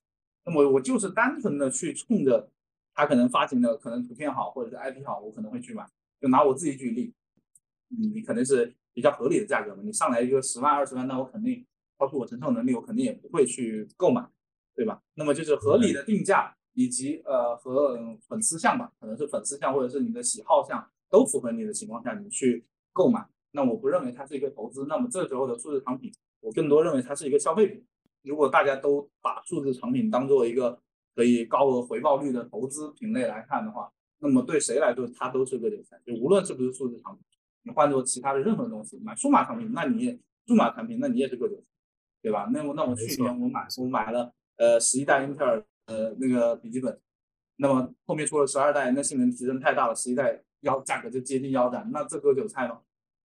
[0.46, 2.50] 那么我就是单纯的去冲着
[2.94, 5.86] 他可能发行的可能图片好，或者是 IP 好，我可能会去买。
[6.20, 7.14] 就拿我自己举例，
[7.90, 11.66] 你你肯定是比较合理的价格嘛，你上来一个十万二十万，那我肯定
[11.98, 14.28] 超出我承受能力，我肯定也不会去购买，
[14.76, 15.02] 对吧？
[15.16, 16.54] 那么就是合理的定价。
[16.80, 24.86] 以及呃和粉丝像吧，可能是粉丝像或者是你的喜好像都符合你的情况下，你去购买，那我不认为它是一个投资。
[24.88, 27.84] 那么这时候的数字产品，我更多认为它是一个消费品。
[28.22, 30.80] 如果大家都把数字产品当做一个
[31.16, 36.00] 可以高额回报率的投资品类来看的话，那么对谁来说它都是个韭菜。
[36.06, 37.24] 就无论是不是数字产品，
[37.64, 41.64] 你换做其他的任何东西，买数码产品，那你也数码产品，那你也是个韭菜，
[42.22, 42.48] 对吧？
[42.54, 45.66] 那我那我去年我买我买了呃十一代英特尔。
[45.88, 47.00] 呃，那个笔记本，
[47.56, 52.82] 那么后面出了十二代，那性能提升太大了，十一代腰价格就接近腰斩，那这割韭菜吗？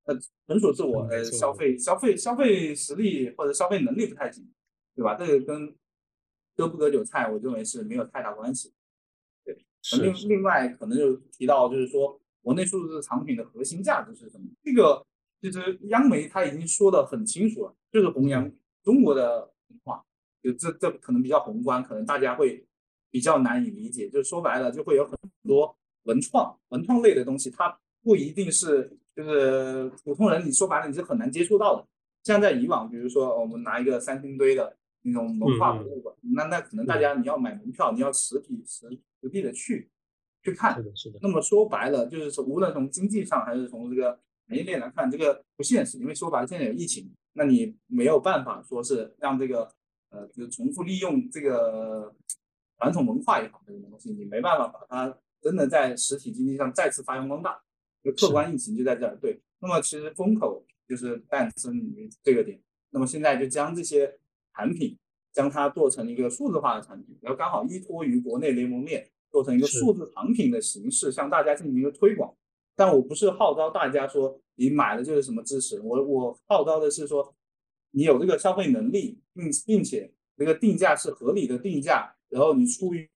[0.06, 0.14] 那
[0.46, 4.46] 纯属是我呃消费消费消费实力或者消费能力不太行，
[4.96, 5.14] 对吧？
[5.14, 5.74] 这个跟
[6.56, 8.72] 割不割韭菜，我认为是没有太大关系。
[9.44, 9.56] 对，
[10.00, 14.46] 另另外可能就提到就是说，国内数字产品的核心价值是什么？
[14.62, 15.04] 这个
[15.40, 18.50] 其实央媒他已经说的很清楚了，就是弘扬
[18.82, 20.04] 中国的文化。
[20.42, 22.66] 就这这可能比较宏观，可能大家会
[23.10, 24.10] 比较难以理解。
[24.10, 31.86] 就说白了，就会有很多文创、文创类的东西，它不一定是就是普通人，你说白了你是很难接触到的。
[32.22, 38.88] 像在以往，比如说我们拿一个三星堆的那种文化博物馆，那那可能大家你要买门票，你要实体实
[39.20, 39.90] 实地的去
[40.42, 40.76] 去看。
[40.76, 41.18] 是的，是的。
[41.22, 45.98] 那么说白了，就是说无论从经济上还是从这个产业链来看，这个不现实。
[45.98, 49.70] 因为说白了，现在有疫情，那你没有办法说是让这个。
[50.14, 52.14] 呃，就重复利用这个
[52.76, 57.58] 传统文化也好，这种东西你没办法把它真的在实体经济上再次发扬光大。
[58.02, 59.40] 就客观疫情就在这儿，对。
[59.60, 62.60] 那么其实风口就是诞生于这个点。
[62.90, 64.18] 那么现在就将这些
[64.54, 64.98] 产品，
[65.32, 72.34] 将它做成一个数字化的产品，然后刚好依托于国内联盟链，做成一个数字产品的形式，向大家进行一个推广。
[72.74, 77.34] 但我不是号召大家说你买了就是什么支持，我我号召的是说。
[77.94, 83.06] 你有这个消费能力，并并且这个定价是合理的定价，然后你出于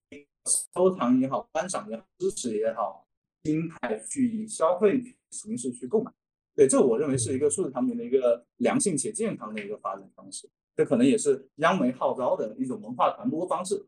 [0.71, 3.06] 收藏也好、观赏也好、支持也好，
[3.43, 6.11] 心态去以消费形式去购买，
[6.55, 10.49] 对，这我认为是一个数字产品的一个良性且健康的一个发展方式。
[10.75, 13.85] 这可能也是央媒号召的一种文化传播方式，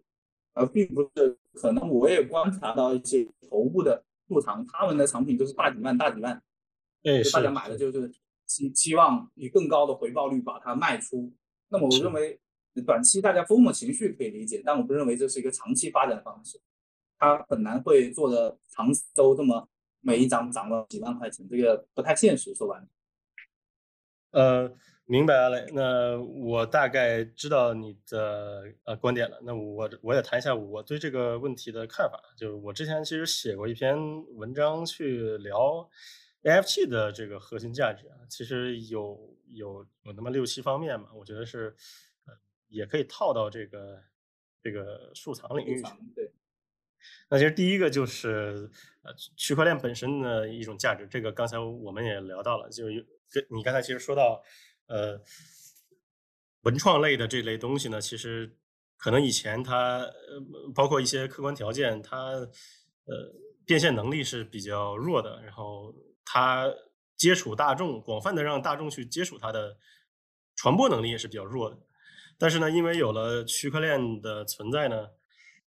[0.54, 6.42] 而并不是可能我也观察到一些头部的入藏，他们的产品都是大几万、大几万，
[7.02, 8.12] 对，大家买的就是。
[8.50, 11.32] 期期望以更高的回报率把它卖出，
[11.68, 12.40] 那么我认为
[12.84, 16.60] 短期大家疯魔情绪可以理解，但我不认为这是一个长期发展方式，
[17.20, 19.70] 它很难会做的长周这么
[20.02, 22.56] 每一张涨了几万块钱，这个不太现实。
[22.56, 22.90] 说完，
[24.32, 24.74] 呃，
[25.06, 29.40] 明白了，那我大概知道你的呃观点了。
[29.44, 33.98] 那我我也谈一下我对这个问题的看法，就是我之前其实写过一篇
[34.38, 35.88] 文章去聊。
[36.42, 41.76] AFT 的这个核心价值啊，其实有有有那么六七方面嘛，我觉得是，
[42.26, 42.34] 呃，
[42.70, 44.02] 也可以套到这个
[44.64, 45.92] 这个数藏领域去。
[46.16, 46.32] 对。
[47.30, 48.70] 那其实第一个就是
[49.04, 54.44] 呃区块链本身的一种价值，这个刚才我们也聊到了，就是跟你刚才其实说到，
[54.88, 55.22] 呃，
[56.62, 58.58] 文创类的这类东西呢，其实
[58.98, 60.42] 可能以前它呃
[60.76, 63.34] 包括一些客观条件，它呃
[63.66, 65.94] 变现能力是比较弱的，然后。
[66.32, 66.72] 它
[67.18, 69.76] 接触大众，广泛的让大众去接触它的
[70.56, 71.80] 传播能力也是比较弱的。
[72.38, 75.08] 但是呢，因为有了区块链的存在呢，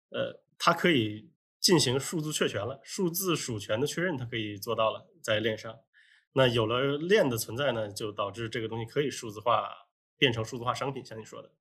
[0.09, 5.79] 呃，它可以进行数字确权了，数字属权的确认它可以做到了在链上。
[6.33, 9.67] 那有了链的存在呢，就导致这个东西可以数字化，
[10.17, 11.51] 变成数字化商品，像你说的，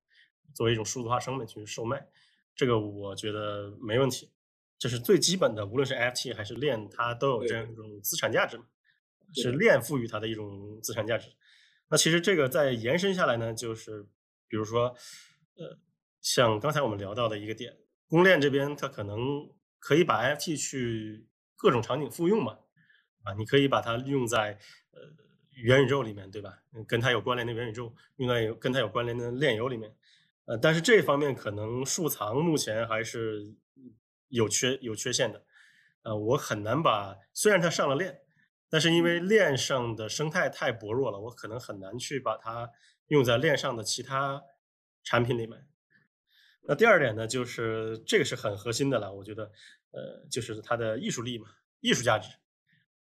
[0.54, 2.06] 作为一种数字化商品去售卖，
[2.54, 4.30] 这个我觉得没问题。
[4.78, 8.64] 这是最基本的，无论是 FT 还是链，它都有这样一种资产价值嘛，
[9.34, 11.32] 是链赋予它的一种资产价值。
[11.88, 14.06] 那其实这个再延伸下来呢，就是
[14.46, 14.94] 比如说，
[15.56, 15.78] 呃，
[16.20, 17.76] 像刚才我们聊到的一个点，
[18.08, 22.58] 公链这边它可能可以把 FT 去各种场景复用嘛，
[23.22, 24.58] 啊，你可以把它用在
[24.92, 25.00] 呃
[25.50, 26.62] 元宇宙里面，对吧？
[26.88, 29.94] 跟它有关联的元宇宙，用在有跟它有关联的链游里面，
[30.46, 33.54] 呃，但是这方面可能数藏目前还是。
[34.30, 35.42] 有缺有缺陷的，
[36.02, 38.20] 呃，我很难把虽然它上了链，
[38.68, 42.70] 但是因为链上的生态太薄弱了，我可能很难去把它
[43.06, 44.42] 用在链上的其他
[45.02, 45.66] 产品里面。
[46.70, 49.50] 那第二点呢，就是这个是很核心的了，我觉得，
[49.90, 51.48] 呃，就是它的艺术力嘛，
[51.80, 52.28] 艺术价值。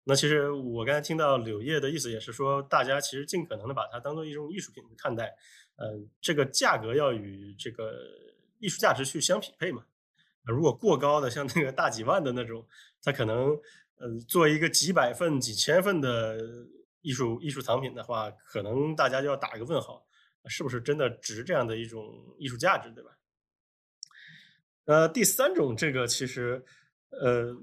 [0.04, 5.36] 那其实我刚才听到柳叶的意思也是说，大家其实尽可能的把它当做一种艺术品去看待，
[5.76, 7.92] 呃，这个价格要与这个
[8.58, 9.84] 艺术价值去相匹配嘛。
[10.44, 12.66] 如果过高的，像那个大几万的那种，
[13.02, 13.50] 它可能，
[13.98, 16.38] 呃，做一个几百份、几千份的
[17.02, 20.06] 艺术艺术藏品的话，可能大家就要打一个问号，
[20.46, 23.10] 是不是真的值这样的一种艺术价值，对吧？
[24.88, 26.64] 呃，第三种，这个其实，
[27.10, 27.54] 呃，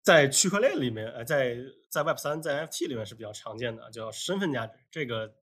[0.00, 1.56] 在区块链里面，呃，在
[1.90, 4.74] 在 Web 三、在 FT 里面是比较常见的，叫身份价值。
[4.92, 5.34] 这个，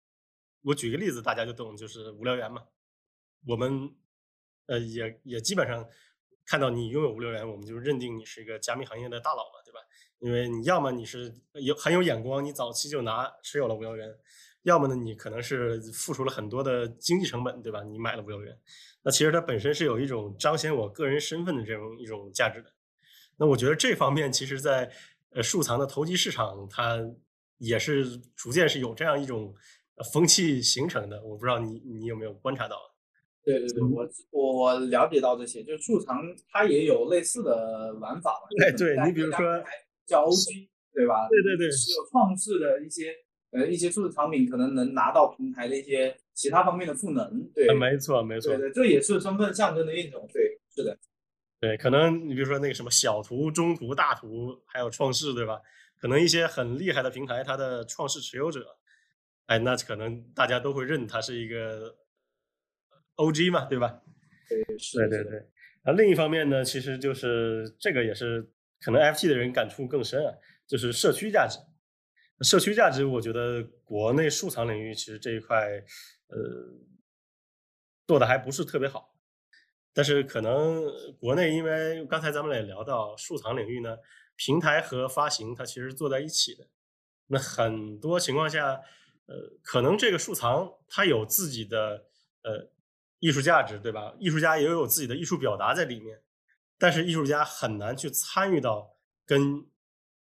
[0.62, 2.62] 我举个例子，大家就懂，就是无聊猿嘛，
[3.48, 3.90] 我们。
[4.68, 5.88] 呃，也也基本上
[6.44, 9.80] 看到你拥有无聊猿，我们就认定你是一个加密行业的大佬了，对吧？
[10.18, 14.14] 因为你要么你是有很有眼光，你早期就拿持有了无聊猿，
[14.68, 17.82] 要么呢你可能是付出了很多的经济成本，对吧？
[17.82, 18.56] 你买了无聊猿，
[19.02, 22.70] 那其实它本身是有一种彰显我个人身份的这种一种价值的。
[23.38, 24.90] 那我觉得这方面其实，在
[25.30, 26.98] 呃数藏的投机市场，它
[27.58, 28.04] 也是
[28.36, 29.54] 逐渐是有这样一种
[30.12, 31.22] 风气形成的。
[31.24, 32.76] 我不知道你你有没有观察到？
[33.44, 36.16] 对对对，我我我了解到这些，就是数藏
[36.50, 38.44] 它也有类似的玩法吧。
[38.62, 39.40] 哎，对你比如说
[40.04, 41.26] 叫 OG，对吧？
[41.30, 43.14] 对对对，是有创世的一些
[43.50, 47.48] 呃一些数字产品，可能能拿到平台的一些其他方面的赋能。
[47.54, 48.56] 对，没错没错。
[48.56, 50.28] 对对，这也是身份象征的一种。
[50.32, 50.98] 对，是的。
[51.60, 55.60] 对，可能你比如说那个什么小图、中图、大图，还有创世，对吧？
[56.00, 58.76] 可能一些很厉害的平台，它的创世持有者，
[59.46, 61.96] 哎，那可能大家都会认它是一个。
[63.20, 63.50] O.G.
[63.50, 64.00] 嘛，对吧？
[64.48, 65.42] 对，是，对对对。
[65.84, 68.48] 那另一方面呢，其实就是这个也是
[68.80, 69.26] 可能 F.T.
[69.26, 70.32] 的人感触更深啊，
[70.68, 71.58] 就是社区价值。
[72.40, 75.56] 社区价值，我觉得国内数藏领域其实这一块，
[76.28, 76.38] 呃，
[78.06, 79.14] 做的还不是特别好。
[79.92, 80.84] 但是可能
[81.18, 83.96] 国内，因为刚才咱们也聊到数藏领域呢，
[84.36, 86.66] 平台和发行它其实坐在一起的。
[87.26, 88.80] 那很多情况下，
[89.26, 92.06] 呃，可能这个数藏它有自己的，
[92.42, 92.70] 呃。
[93.20, 94.14] 艺术价值，对吧？
[94.20, 96.22] 艺术家也有自己的艺术表达在里面，
[96.78, 98.96] 但是艺术家很难去参与到
[99.26, 99.66] 跟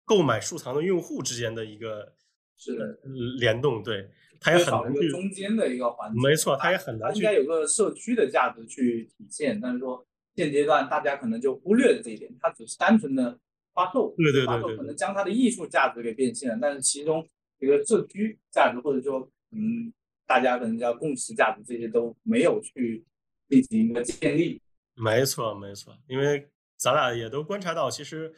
[0.10, 2.14] 购买收藏的用户之间的一个
[2.58, 3.00] 是的
[3.40, 4.10] 联动，对，
[4.42, 10.04] 它也很难去中间的一个环节，没错，它也很难去应该有个社区的价值去体现，但是说
[10.36, 13.40] 现阶段大家可能就忽略了这一点，它只是单纯的
[13.74, 17.24] 发售，对对对，发售可能将它的艺术价值给变现了，但是其中
[17.60, 19.94] 一个社区价值或者说嗯。
[20.30, 23.04] 大家可能叫共识价值，这些都没有去
[23.50, 24.62] 进行一个建立。
[24.94, 28.32] 没错，没错，因为咱俩也都观察到，其实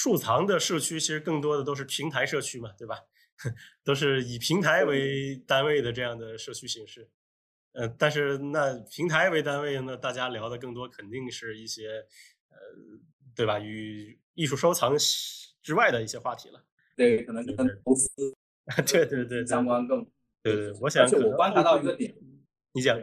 [0.00, 2.96] 数藏的社区其实更多的都是平台社区嘛，对吧？
[3.82, 7.10] 都是以平台为单位的这样的社区形式。
[7.72, 11.88] 呃，但是那平台为单位，那大家聊的更多肯定是一些
[12.50, 12.56] 呃，
[13.34, 13.58] 对吧？
[13.58, 14.96] 与艺术收藏
[15.62, 16.64] 之外的一些话题了。
[16.96, 18.08] 对，可能跟投资，
[18.86, 20.04] 对对对， 相关更。
[20.42, 22.14] 对对，我想，而且我观察到一个点，
[22.72, 22.96] 你讲，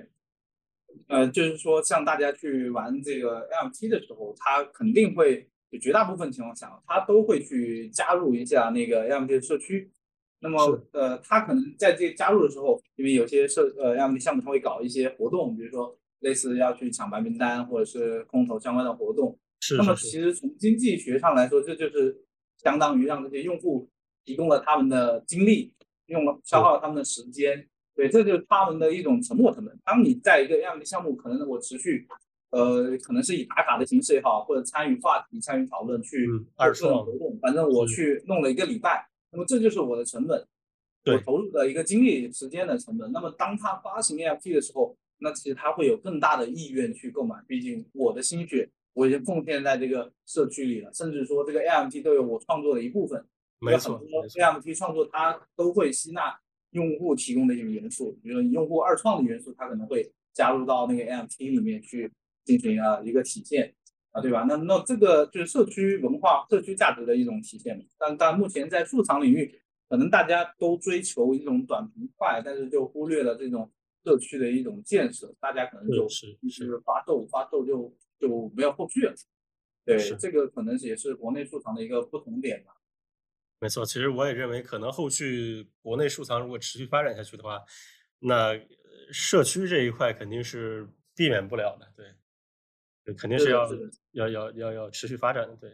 [1.08, 9.92] 呃，就是说，像大家去玩这个 NFT 的时候，他肯定会，就绝大部分情况下，他都会去加入一下那个的社区。
[10.40, 19.38] 那么，呃，他可能在这加入的时候，因为有些社呃 AMT 项目，他会搞一些活动，比如说类似要去抢白名单或者是空投相关的活动。
[19.62, 19.78] 是。
[19.78, 22.16] 那么，其实从经济学上来说，这就是
[22.58, 23.90] 相当于让这些用户
[24.24, 25.72] 提供了他们的精力。
[26.08, 29.76] 用了消耗了他们的时间，对，这就是他们的一种沉没成本。
[29.84, 32.08] 当你在一个 md 项目，可能我持续，
[32.56, 36.26] 呃，可能是以打卡的形式也好，或者参与话题、参与讨论去
[36.56, 40.46] 二次活动，反正我去弄了一个礼拜，那么这就是我的成本，我
[41.04, 43.12] 对投入的一个精力时间的成本。
[43.12, 53.22] 那么当他发行 NFT 的时候，那其实他会有更大的意愿去购买，毕竟我的心血我已经奉献在这个社区里了，甚至说这个 NFT 都有我创作的一部分。
[53.60, 56.40] 没错，很多，NFT 创作它都会吸纳
[56.72, 62.12] 用户提供的一个元素，比如说用户二创的元素，它可能会加入到那个 NFT 里面去
[62.46, 63.76] 进行啊一个体现
[64.12, 64.46] 啊，对吧？
[64.48, 67.86] 那那这个就是社区文化、社区价值的一种体现。
[67.98, 73.70] 但但目前在数场领域，可能大家都追求一种短平快，但是就忽略了这种
[74.04, 79.14] 社区的一种建设，大家可能就是就是是发售发售就就没有后续了。
[79.84, 82.72] 对，这个可能也是国内数藏的一个不同点吧。
[83.60, 83.86] 没错。
[83.86, 87.62] 其实我也认为，可能后续国内收藏如果持续发展下去的话，
[88.20, 88.60] 那呃
[89.12, 92.06] 社区这一块肯定是避免不了的，对，
[93.14, 93.68] 肯定是要
[94.12, 95.72] 要要要要持续发展的，对。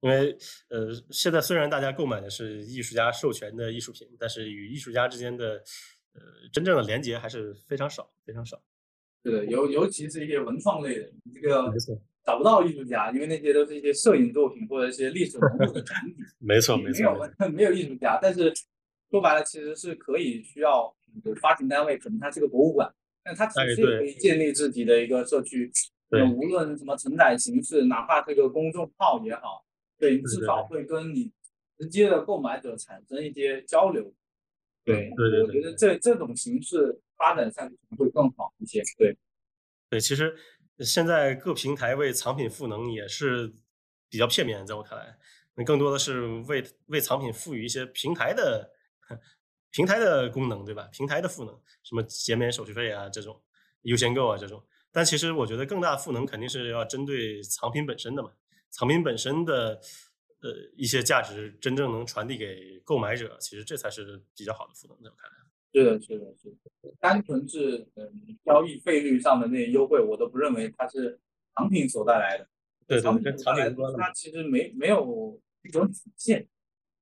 [0.00, 0.36] 因为
[0.68, 5.62] 呃，现在虽然大家购买的是艺术家授权的艺术品，但是与艺术家之间的
[6.14, 6.20] 呃
[6.52, 8.60] 真正的连接还是非常少，非常少。
[9.22, 11.72] 对的，尤尤其是一些文创类的，你这个，
[12.24, 18.18] 找不到艺术家，因为那些都是一些摄影作品或者一些历史文物的展品， 没错，没没错，没有 没有艺术家。
[18.20, 18.52] 但是
[19.08, 20.92] 说白了，其实是可以需要
[21.40, 22.92] 发行单位，可能它是个博物馆，
[23.22, 25.70] 但它其实也可以建立自己的一个社区。
[26.12, 29.64] 对那无论什么承载形式，哪怕这个公众号也好，
[29.98, 31.32] 对，至少会跟你
[31.78, 34.12] 直接的购买者产生一些交流。
[34.84, 38.82] 对对对我觉得这这种形式发展下去可能会更好一些。
[38.98, 39.16] 对。
[39.88, 40.36] 对，其实
[40.80, 43.54] 现在各平台为藏品赋能也是
[44.08, 45.16] 比较片面，在我看来，
[45.54, 48.70] 那更多的是为为藏品赋予一些平台的
[49.70, 50.88] 平台的功能，对吧？
[50.92, 53.40] 平台的赋能，什么减免手续费啊这种，
[53.82, 54.62] 优先购啊这种。
[54.92, 58.30] 但其实我觉得更大的赋能肯定是要针对藏品本身的嘛，
[58.70, 59.80] 藏品本身的
[60.42, 65.36] 呃一些价值真正能传递给购买者，其实这才是比较好的赋能，在我看来。
[65.74, 66.94] 是的，是的，是的。
[67.00, 71.18] 单纯是嗯交易费率上的那些优惠，我都不认为它是
[71.54, 72.46] 藏品所带来的。
[72.86, 73.74] 对对藏对，跟藏品。
[73.96, 76.46] 它其实没没有一种体现。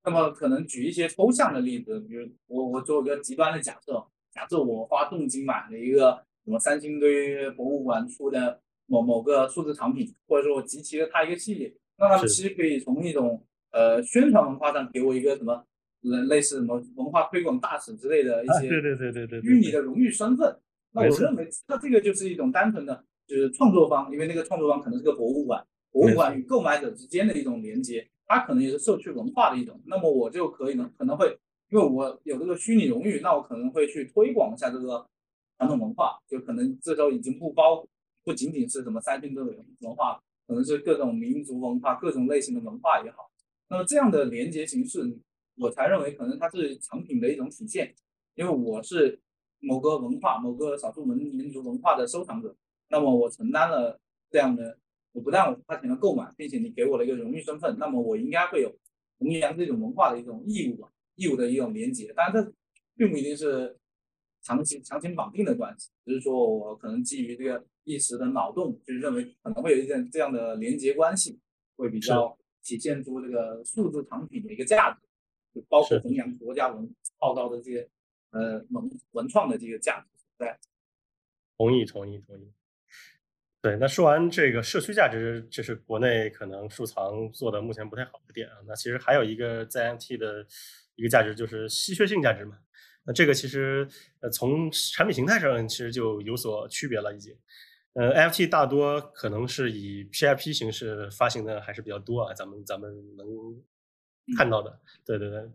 [0.05, 13.41] 那么可能举一些抽象的例子，比如我我做个极端的假设，假设我花重金买了一个什么三星堆博物馆出的某某个数字藏品，或者说我集齐了它一个系列，那他们其实可以从一种
[13.71, 15.65] 呃宣传文化上给我一个什么
[16.01, 20.53] 类类似什么文化推广大使之类的一啊，些对对对对对对，虚拟的荣誉身份。
[20.93, 29.81] 那我认为，那这个就是一种单纯的，就是创作方，因为那个创作方可能是个博物馆，博物馆与购买者之间的一种连接，它可能也是社区文化的一种。
[29.87, 31.29] 那么我就可以呢，可能会
[31.71, 35.07] 因为我有这个虚拟荣誉，那我可能会去推广一下这个传
[35.61, 37.87] 传统文化，就可能这时候已经不包
[38.25, 43.31] 不仅仅是什么三星堆文化，可能是各种民族文化、各种类型的文化也好。
[43.69, 45.19] 那么这样的连接形式，
[45.57, 47.95] 我才认为可能它是藏品的一种体现，
[48.37, 49.21] 因为我是
[49.59, 52.57] 某个文化、某个少数民民族文化的收藏者，
[52.89, 54.01] 那么我承担了
[54.31, 54.79] 这样的，
[55.13, 58.75] 我不但我花钱的购买，并且你给我了一个荣誉身份，那么我应该会有
[59.19, 62.15] 弘扬这种文化的一种义务吧，义务的一种连接。
[62.15, 62.53] 当然，这
[62.97, 63.77] 并不一定是
[64.43, 71.39] 强行强行绑定的关系，只是说我可能基于这个一时的脑洞，就是认为可能会有一点这样的连接关系，
[71.77, 75.01] 会比较体现出这个数字藏品的一个价值，
[75.55, 77.89] 就包括弘扬国家文号召的这些
[78.31, 80.07] 呃文文创的这个价值
[80.39, 80.59] 在。
[81.57, 82.53] 同意，同意，同意。
[83.63, 88.55] 对，那说完这个社区价值，这是国内可能收藏做的目前不太好的点啊。
[88.67, 90.47] 那其实还有一个在 NFT 的
[90.95, 92.59] 一个价值，就是稀缺性价值嘛。
[93.05, 93.89] 那这个其实
[94.21, 97.37] 呃从产品形态上其实就有所区别了已经。
[97.95, 103.27] 呃，NFT 大多可能是以 PIP 形式发行的还是比较多啊，咱们咱们能
[104.37, 104.81] 看到的。
[105.05, 105.51] 对对对，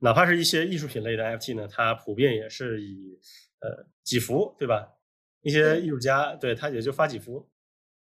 [0.00, 3.20] 哪怕是一些艺术品类的 NFT 呢，它普遍也是以
[3.60, 4.94] 呃几幅，对吧？
[5.42, 7.46] 一些艺术家，对他也就发几幅。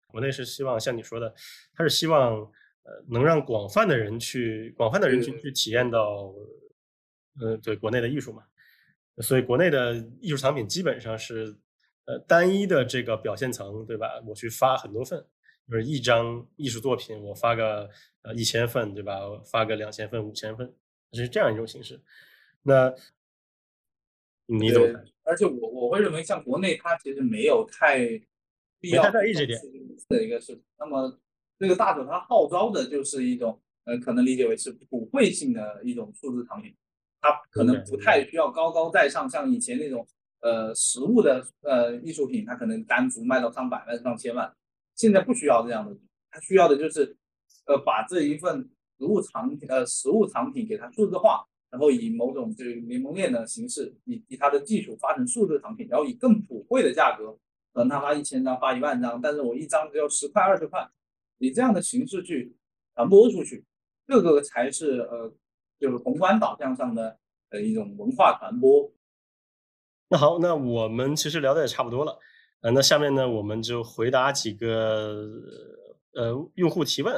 [0.07, 1.33] 国内是希望像你说的，
[1.73, 2.35] 他是希望
[2.83, 6.33] 呃能让广泛的人去广泛的人群去体验到，
[7.39, 8.43] 呃对国内的艺术嘛。
[9.21, 11.55] 所以国内的艺术藏品基本上是
[12.05, 14.21] 呃单一的这个表现层，对吧？
[14.25, 15.23] 我去发很多份，
[15.69, 17.89] 就是一张艺术作品，我发个
[18.21, 19.27] 呃一千份，对吧？
[19.27, 20.73] 我发个两千份、五千份，
[21.13, 21.99] 是这样一种形式。
[22.63, 22.93] 那
[24.45, 27.99] 你怎么看？，而且我我会认为，像国内它其实没有太
[28.79, 29.59] 必要太在意这点
[30.07, 30.63] 的一个事情。
[30.79, 31.19] 那么
[31.59, 36.73] 这个大手它号召的就是一种呃，可能理解为是普惠性的一种数字藏品，
[37.21, 40.07] 它可能不太需要高高在上，像以前那种
[40.41, 44.53] 呃实物的呃艺术品，它可能单幅卖到上百万、上千万，
[44.95, 45.95] 现在不需要这样的，
[46.31, 47.17] 它需要的就是
[47.65, 51.45] 呃把这一份实物藏呃实物藏品给它数字化。
[51.71, 57.31] 然后以某种这个联盟链的形式，以以它的技术发成数字藏品，然后以更普惠的价格，
[57.71, 60.89] 可能他发一千张，发一万张，但是我一张只要十块二十块，
[61.37, 62.55] 以这样的形式去
[62.95, 63.63] 传播出去，
[64.07, 65.31] 这个才是呃
[65.79, 67.19] 就是宏观导向上的
[67.49, 68.91] 呃一种文化传播。
[70.09, 72.19] 那好，那我们其实聊的也差不多了，
[72.61, 75.27] 呃，那下面呢我们就回答几个
[76.13, 77.15] 呃用户提问。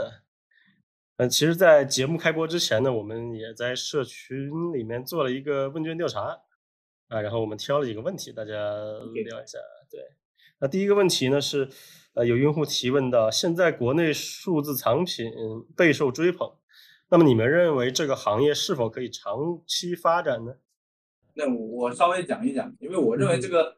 [1.18, 6.41] 呃，其实，在节目开播之前呢，我们也在社群里面做了一个问卷调查，
[7.09, 9.59] 啊，然后我们挑了几个问题，大家聊一下。
[9.91, 10.01] 对，
[10.59, 11.70] 那第一个问题呢是，
[12.16, 15.32] 呃，有用户提问到，现在国内数字藏品
[15.78, 16.51] 备受追捧，
[17.12, 20.55] 那么你们认为这个行业是否可以长期发展呢？
[21.34, 23.78] 那我稍微讲一讲，因为我认为这个，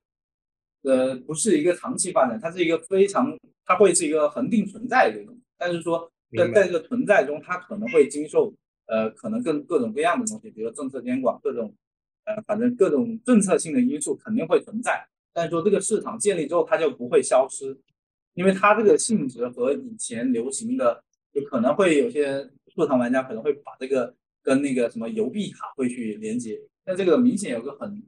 [0.83, 6.09] 呃，不是一个长期发展，它是一个非常，它会是一个恒定存在的一个东西，但是说。
[6.35, 8.51] 在在这个存在中，它可能会经受
[8.87, 11.71] 呃，可能更各种各样的东西，比如政策监管，各种
[12.25, 15.07] 呃，反正各种政策性的因素肯定会存在。
[15.31, 17.77] 但是说这个市场建立之后，它就不会消失，
[18.33, 26.59] 因为它这个性质和以前流行的，就可能会有些数藏玩家可能会把这个跟那个什么邮币卡会去连接。
[26.83, 28.01] 但这个明显有个很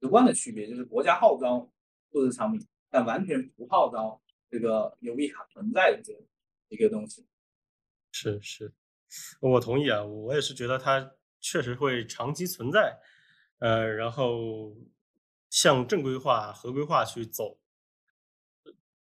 [0.00, 1.70] 直观的区别，就是国家号召
[2.12, 6.12] 数字产品，但完全不号召这个邮币卡存在的这
[6.68, 7.26] 一个东西。
[8.12, 8.72] 是是，
[9.40, 12.98] 我同意啊，我也是觉得它确实会长期存在，
[13.58, 14.74] 呃，然后
[15.50, 17.58] 向正规化、合规化去走。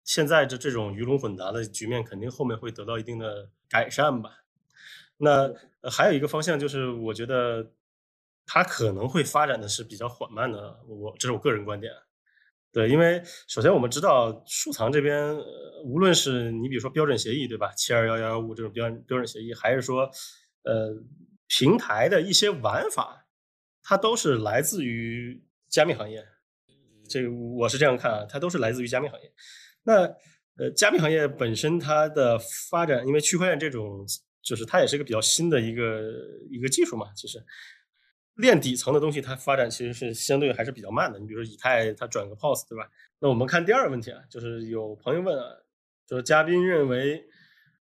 [0.04, 4.41] 现在的这种鱼龙混杂的局面，肯定后面会得到一定的改善吧。
[5.24, 5.48] 那
[5.88, 7.70] 还有一个方向就是，我觉得
[8.44, 11.92] 它可能会发展的是比较缓慢的，我这是我个人观点。
[12.72, 15.38] 对，因为首先我们知道数藏这边，
[15.84, 17.72] 无论是你比如说标准协议，对吧？
[17.76, 20.10] 七二幺幺幺五这种标标准协议，还是说，
[20.64, 20.92] 呃，
[21.46, 23.26] 平台的一些玩法，
[23.84, 26.26] 它都是来自于加密行业。
[27.08, 29.32] 这个我是这样看啊，它都是来自于加密行业。
[29.84, 30.02] 那
[30.56, 32.36] 呃，加密行业本身它的
[32.70, 34.04] 发展，因为区块链这种，
[34.42, 36.02] 就是它也是一个比较新的一个
[36.50, 37.42] 一个技术嘛，其实。
[38.36, 41.18] 链底层的东西，它发展其实是相对还是比较慢的。
[41.18, 42.90] 你比如说以太，它转个 POS，对吧？
[43.18, 45.54] 那我们看第二个问题啊，就是有朋友问啊，
[46.06, 47.28] 就是嘉宾认为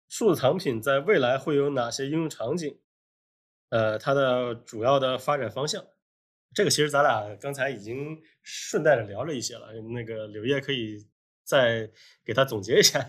[0.09, 2.81] 数字藏品在未来会有哪些应用场景？
[3.69, 5.85] 呃，它的主要的发展方向，
[6.55, 9.71] 这个其实咱俩刚才已经顺带着聊了一些了。
[9.93, 11.07] 那个柳叶可以
[11.45, 11.91] 再
[12.25, 13.07] 给他总结一下。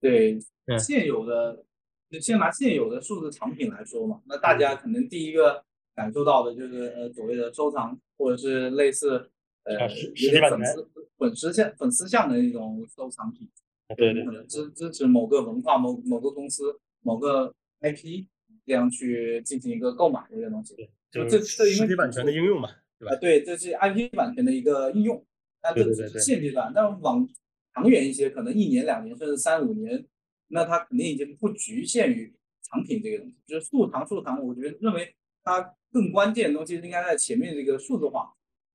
[0.00, 0.38] 对，
[0.80, 1.66] 现有的，
[2.20, 5.64] 先拿现有的数字藏品来说嘛，那大家可能第一个。
[5.94, 9.30] 感受到的就是呃所谓的收藏，或者是类似
[9.64, 9.74] 呃
[10.14, 13.46] 有点粉丝粉丝像粉丝像的那种收藏品，
[13.94, 18.24] 对对，支支持某个文化某某个公司某个 IP
[18.64, 20.74] 这样去进行一个购买的一个东西，
[21.10, 23.16] 就这这因为版权的应用嘛，对吧？
[23.16, 25.22] 对，这是 IP 版权的一个应用，
[25.62, 27.28] 那这只是现阶段，但往
[27.74, 30.02] 长远一些，可能一年两年甚至三五年，
[30.52, 32.32] 那它肯定已经不局限于
[32.62, 35.74] 藏品这个东西，就是数藏数藏，我觉得认为它。
[35.94, 38.32] 更关键的东西应该在前面这个数字化，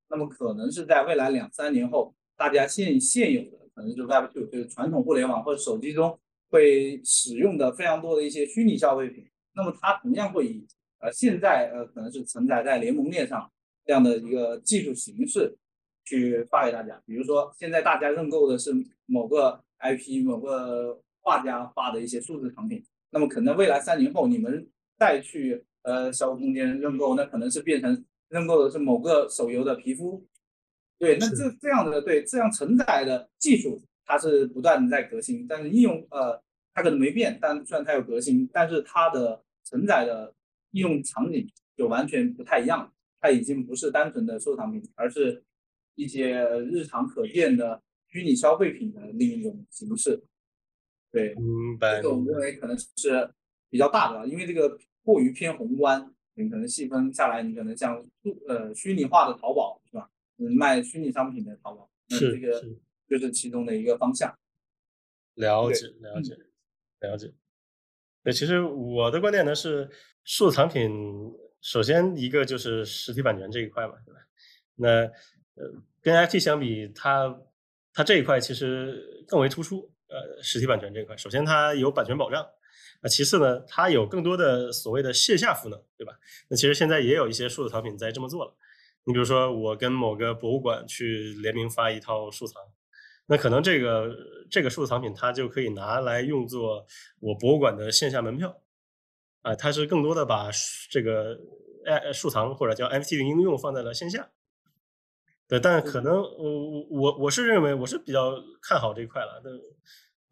[0.08, 6.16] 那么可能是在未来两三年后，大家现现有的可能就 Web Two，就是传统互联网或者手机中
[6.48, 10.64] 会使用的非常多的一些虚拟消费品，那么它同样会以
[11.00, 13.50] 呃现在呃可能是承载在联盟链上
[13.84, 15.58] 这样的一个技术形式
[16.04, 17.02] 去发给大家。
[17.04, 18.72] 比如说现在大家认购的是
[19.06, 25.64] 某个 IP、某个画家发的一些数字产品，那么可能未来三年后你们再去。
[25.82, 30.22] 呃，小空间认购，那可能是变成认购的是某个手游的皮肤，
[30.98, 36.38] 对，那这这样的对这样承载的技术，它是不断的在革新，但是应用呃，
[36.74, 40.34] 它可能没变，但虽然它有革新，但是它的承载的
[40.72, 45.42] 应用场景就完全不太一样，它已经不是单纯的收藏品，而是
[45.94, 50.22] 一些日常可见的虚拟消费品的另一种形式。
[51.10, 51.96] 对，明白。
[51.96, 53.30] 这个我们认为可能是
[53.70, 54.78] 比较大的，因为这个。
[55.04, 57.96] 过于偏宏观，你可能细分下来，你可能像
[58.46, 60.10] 呃虚拟化的淘宝是吧？
[60.36, 62.62] 嗯，卖虚拟商品的淘宝，那这个
[63.08, 64.38] 就是其中的一个方向。
[65.36, 66.36] 了解，了解，
[67.00, 67.32] 了解。
[68.22, 69.88] 对，其实我的观点呢是，
[70.24, 70.92] 数字藏品
[71.62, 74.20] 首先一个就是实体版权这一块嘛，对吧？
[74.74, 74.88] 那
[75.54, 77.40] 呃跟 IT 相比，它
[77.94, 79.90] 它这一块其实更为突出。
[80.08, 82.46] 呃，实体版权这块，首先它有版权保障。
[83.00, 86.18] 那其次呢，它有更多的所谓的线下赋能，对吧？
[86.48, 88.54] 那其实现在也有一些数字藏品在这么做了。
[89.04, 92.60] 你比如说，我跟某个博物馆去联名发一套数藏，
[93.26, 94.12] 那可能这个
[94.50, 96.86] 这个数字藏品它就可以拿来用作
[97.20, 98.60] 我博物馆的线下门票，
[99.42, 100.50] 啊，它是更多的把
[100.90, 101.38] 这个
[101.84, 104.30] 呃数藏或者叫 NFT 的应用放在了线下。
[105.48, 109.40] 对，但可能我我我是认为我是比较看好这一块了。
[109.42, 109.50] 但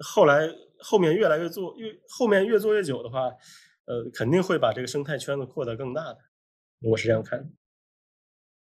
[0.01, 0.47] 后来
[0.79, 3.23] 后面越来越做越后面越做越久的话，
[3.87, 6.19] 呃，肯定会把这个生态圈子扩得更大的。
[6.81, 7.49] 我是这样看的。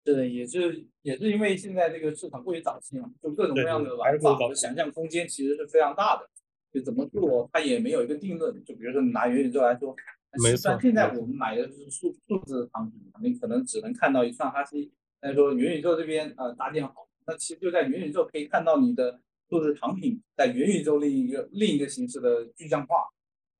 [0.05, 6.31] 是的，也是也是因为现在这个市场过于早期嘛，就各种各样的玩法和想象空间其实是非常大的。
[6.73, 8.55] 就怎么做，它也没有一个定论。
[8.63, 9.97] 就比如说拿元宇宙来说，
[10.45, 10.79] 没错。
[10.81, 14.93] 现在我们买的就是数数字产品，你可能只能看到一串哈希。
[15.21, 23.09] 但是说元宇宙这边呃搭建好，那其实就在元宇宙可以看到你的数字产品在元宇宙另一个另一个形式的具象化，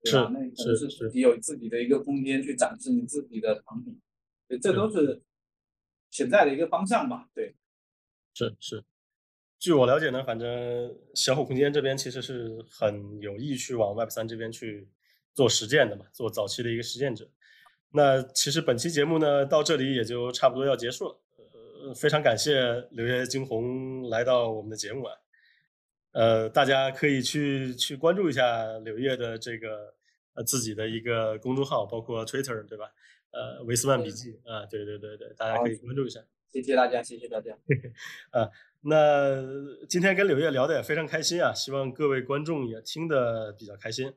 [0.03, 0.31] 对吧？
[0.33, 4.01] 那可能是自己有自己的一个空间去展示你自己的产品，
[4.49, 5.23] 对，这都是
[6.11, 7.29] 潜在的一个方向吧？
[7.35, 7.55] 对，
[8.35, 8.85] 是是。
[9.59, 14.87] 据我了解呢，反正小虎空间这边其实是很有意去往 Web 三这边去
[15.33, 17.29] 做实践的嘛，做早期的一个实践者。
[17.91, 21.21] 那其实本期节目呢，到这里也就差不多要结束了。
[21.87, 25.15] 呃，非常感谢柳叶惊鸿来到我们的节目啊。
[26.13, 29.95] 呃，大家可以去去关注一下柳叶的这个
[30.35, 32.87] 呃自己的一个公众号，包括 Twitter 对吧？
[33.31, 36.21] 呃，维斯曼笔记啊，对对对对，大家可以关注一下。
[36.49, 37.53] 谢谢大家，谢谢大家。
[38.31, 38.51] 啊，
[38.83, 39.37] 那
[39.89, 44.13] 今天跟柳叶聊的也非常开心啊，希望各位观众也听得比较开心。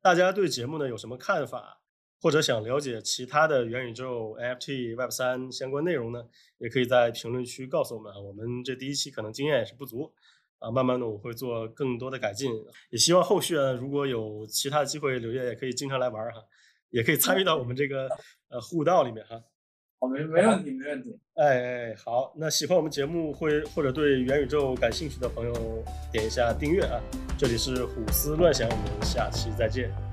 [0.00, 1.81] 大家对节目呢有什么看法？
[2.22, 6.24] 或者想了解其他的元宇宙、NFT、Web 三相关内容呢，
[6.58, 8.20] 也可以在评论区告诉我们啊。
[8.20, 10.12] 我们这第一期可能经验也是不足
[10.60, 12.52] 啊，慢慢的我会做更多的改进。
[12.90, 16.40] 也希望后续啊，如果有其他的机会，柳叶也可以经常来玩哈，
[16.90, 18.08] 也可以参与到我们这个
[18.50, 19.42] 呃互道里面哈。
[19.98, 21.18] 好，没没问题，没问题。
[21.34, 27.00] 哎哎，好，那喜欢我们节目会或者对元宇宙感兴趣的朋友，点一下订阅啊。
[27.36, 30.11] 这里是虎思乱想，我们下期再见。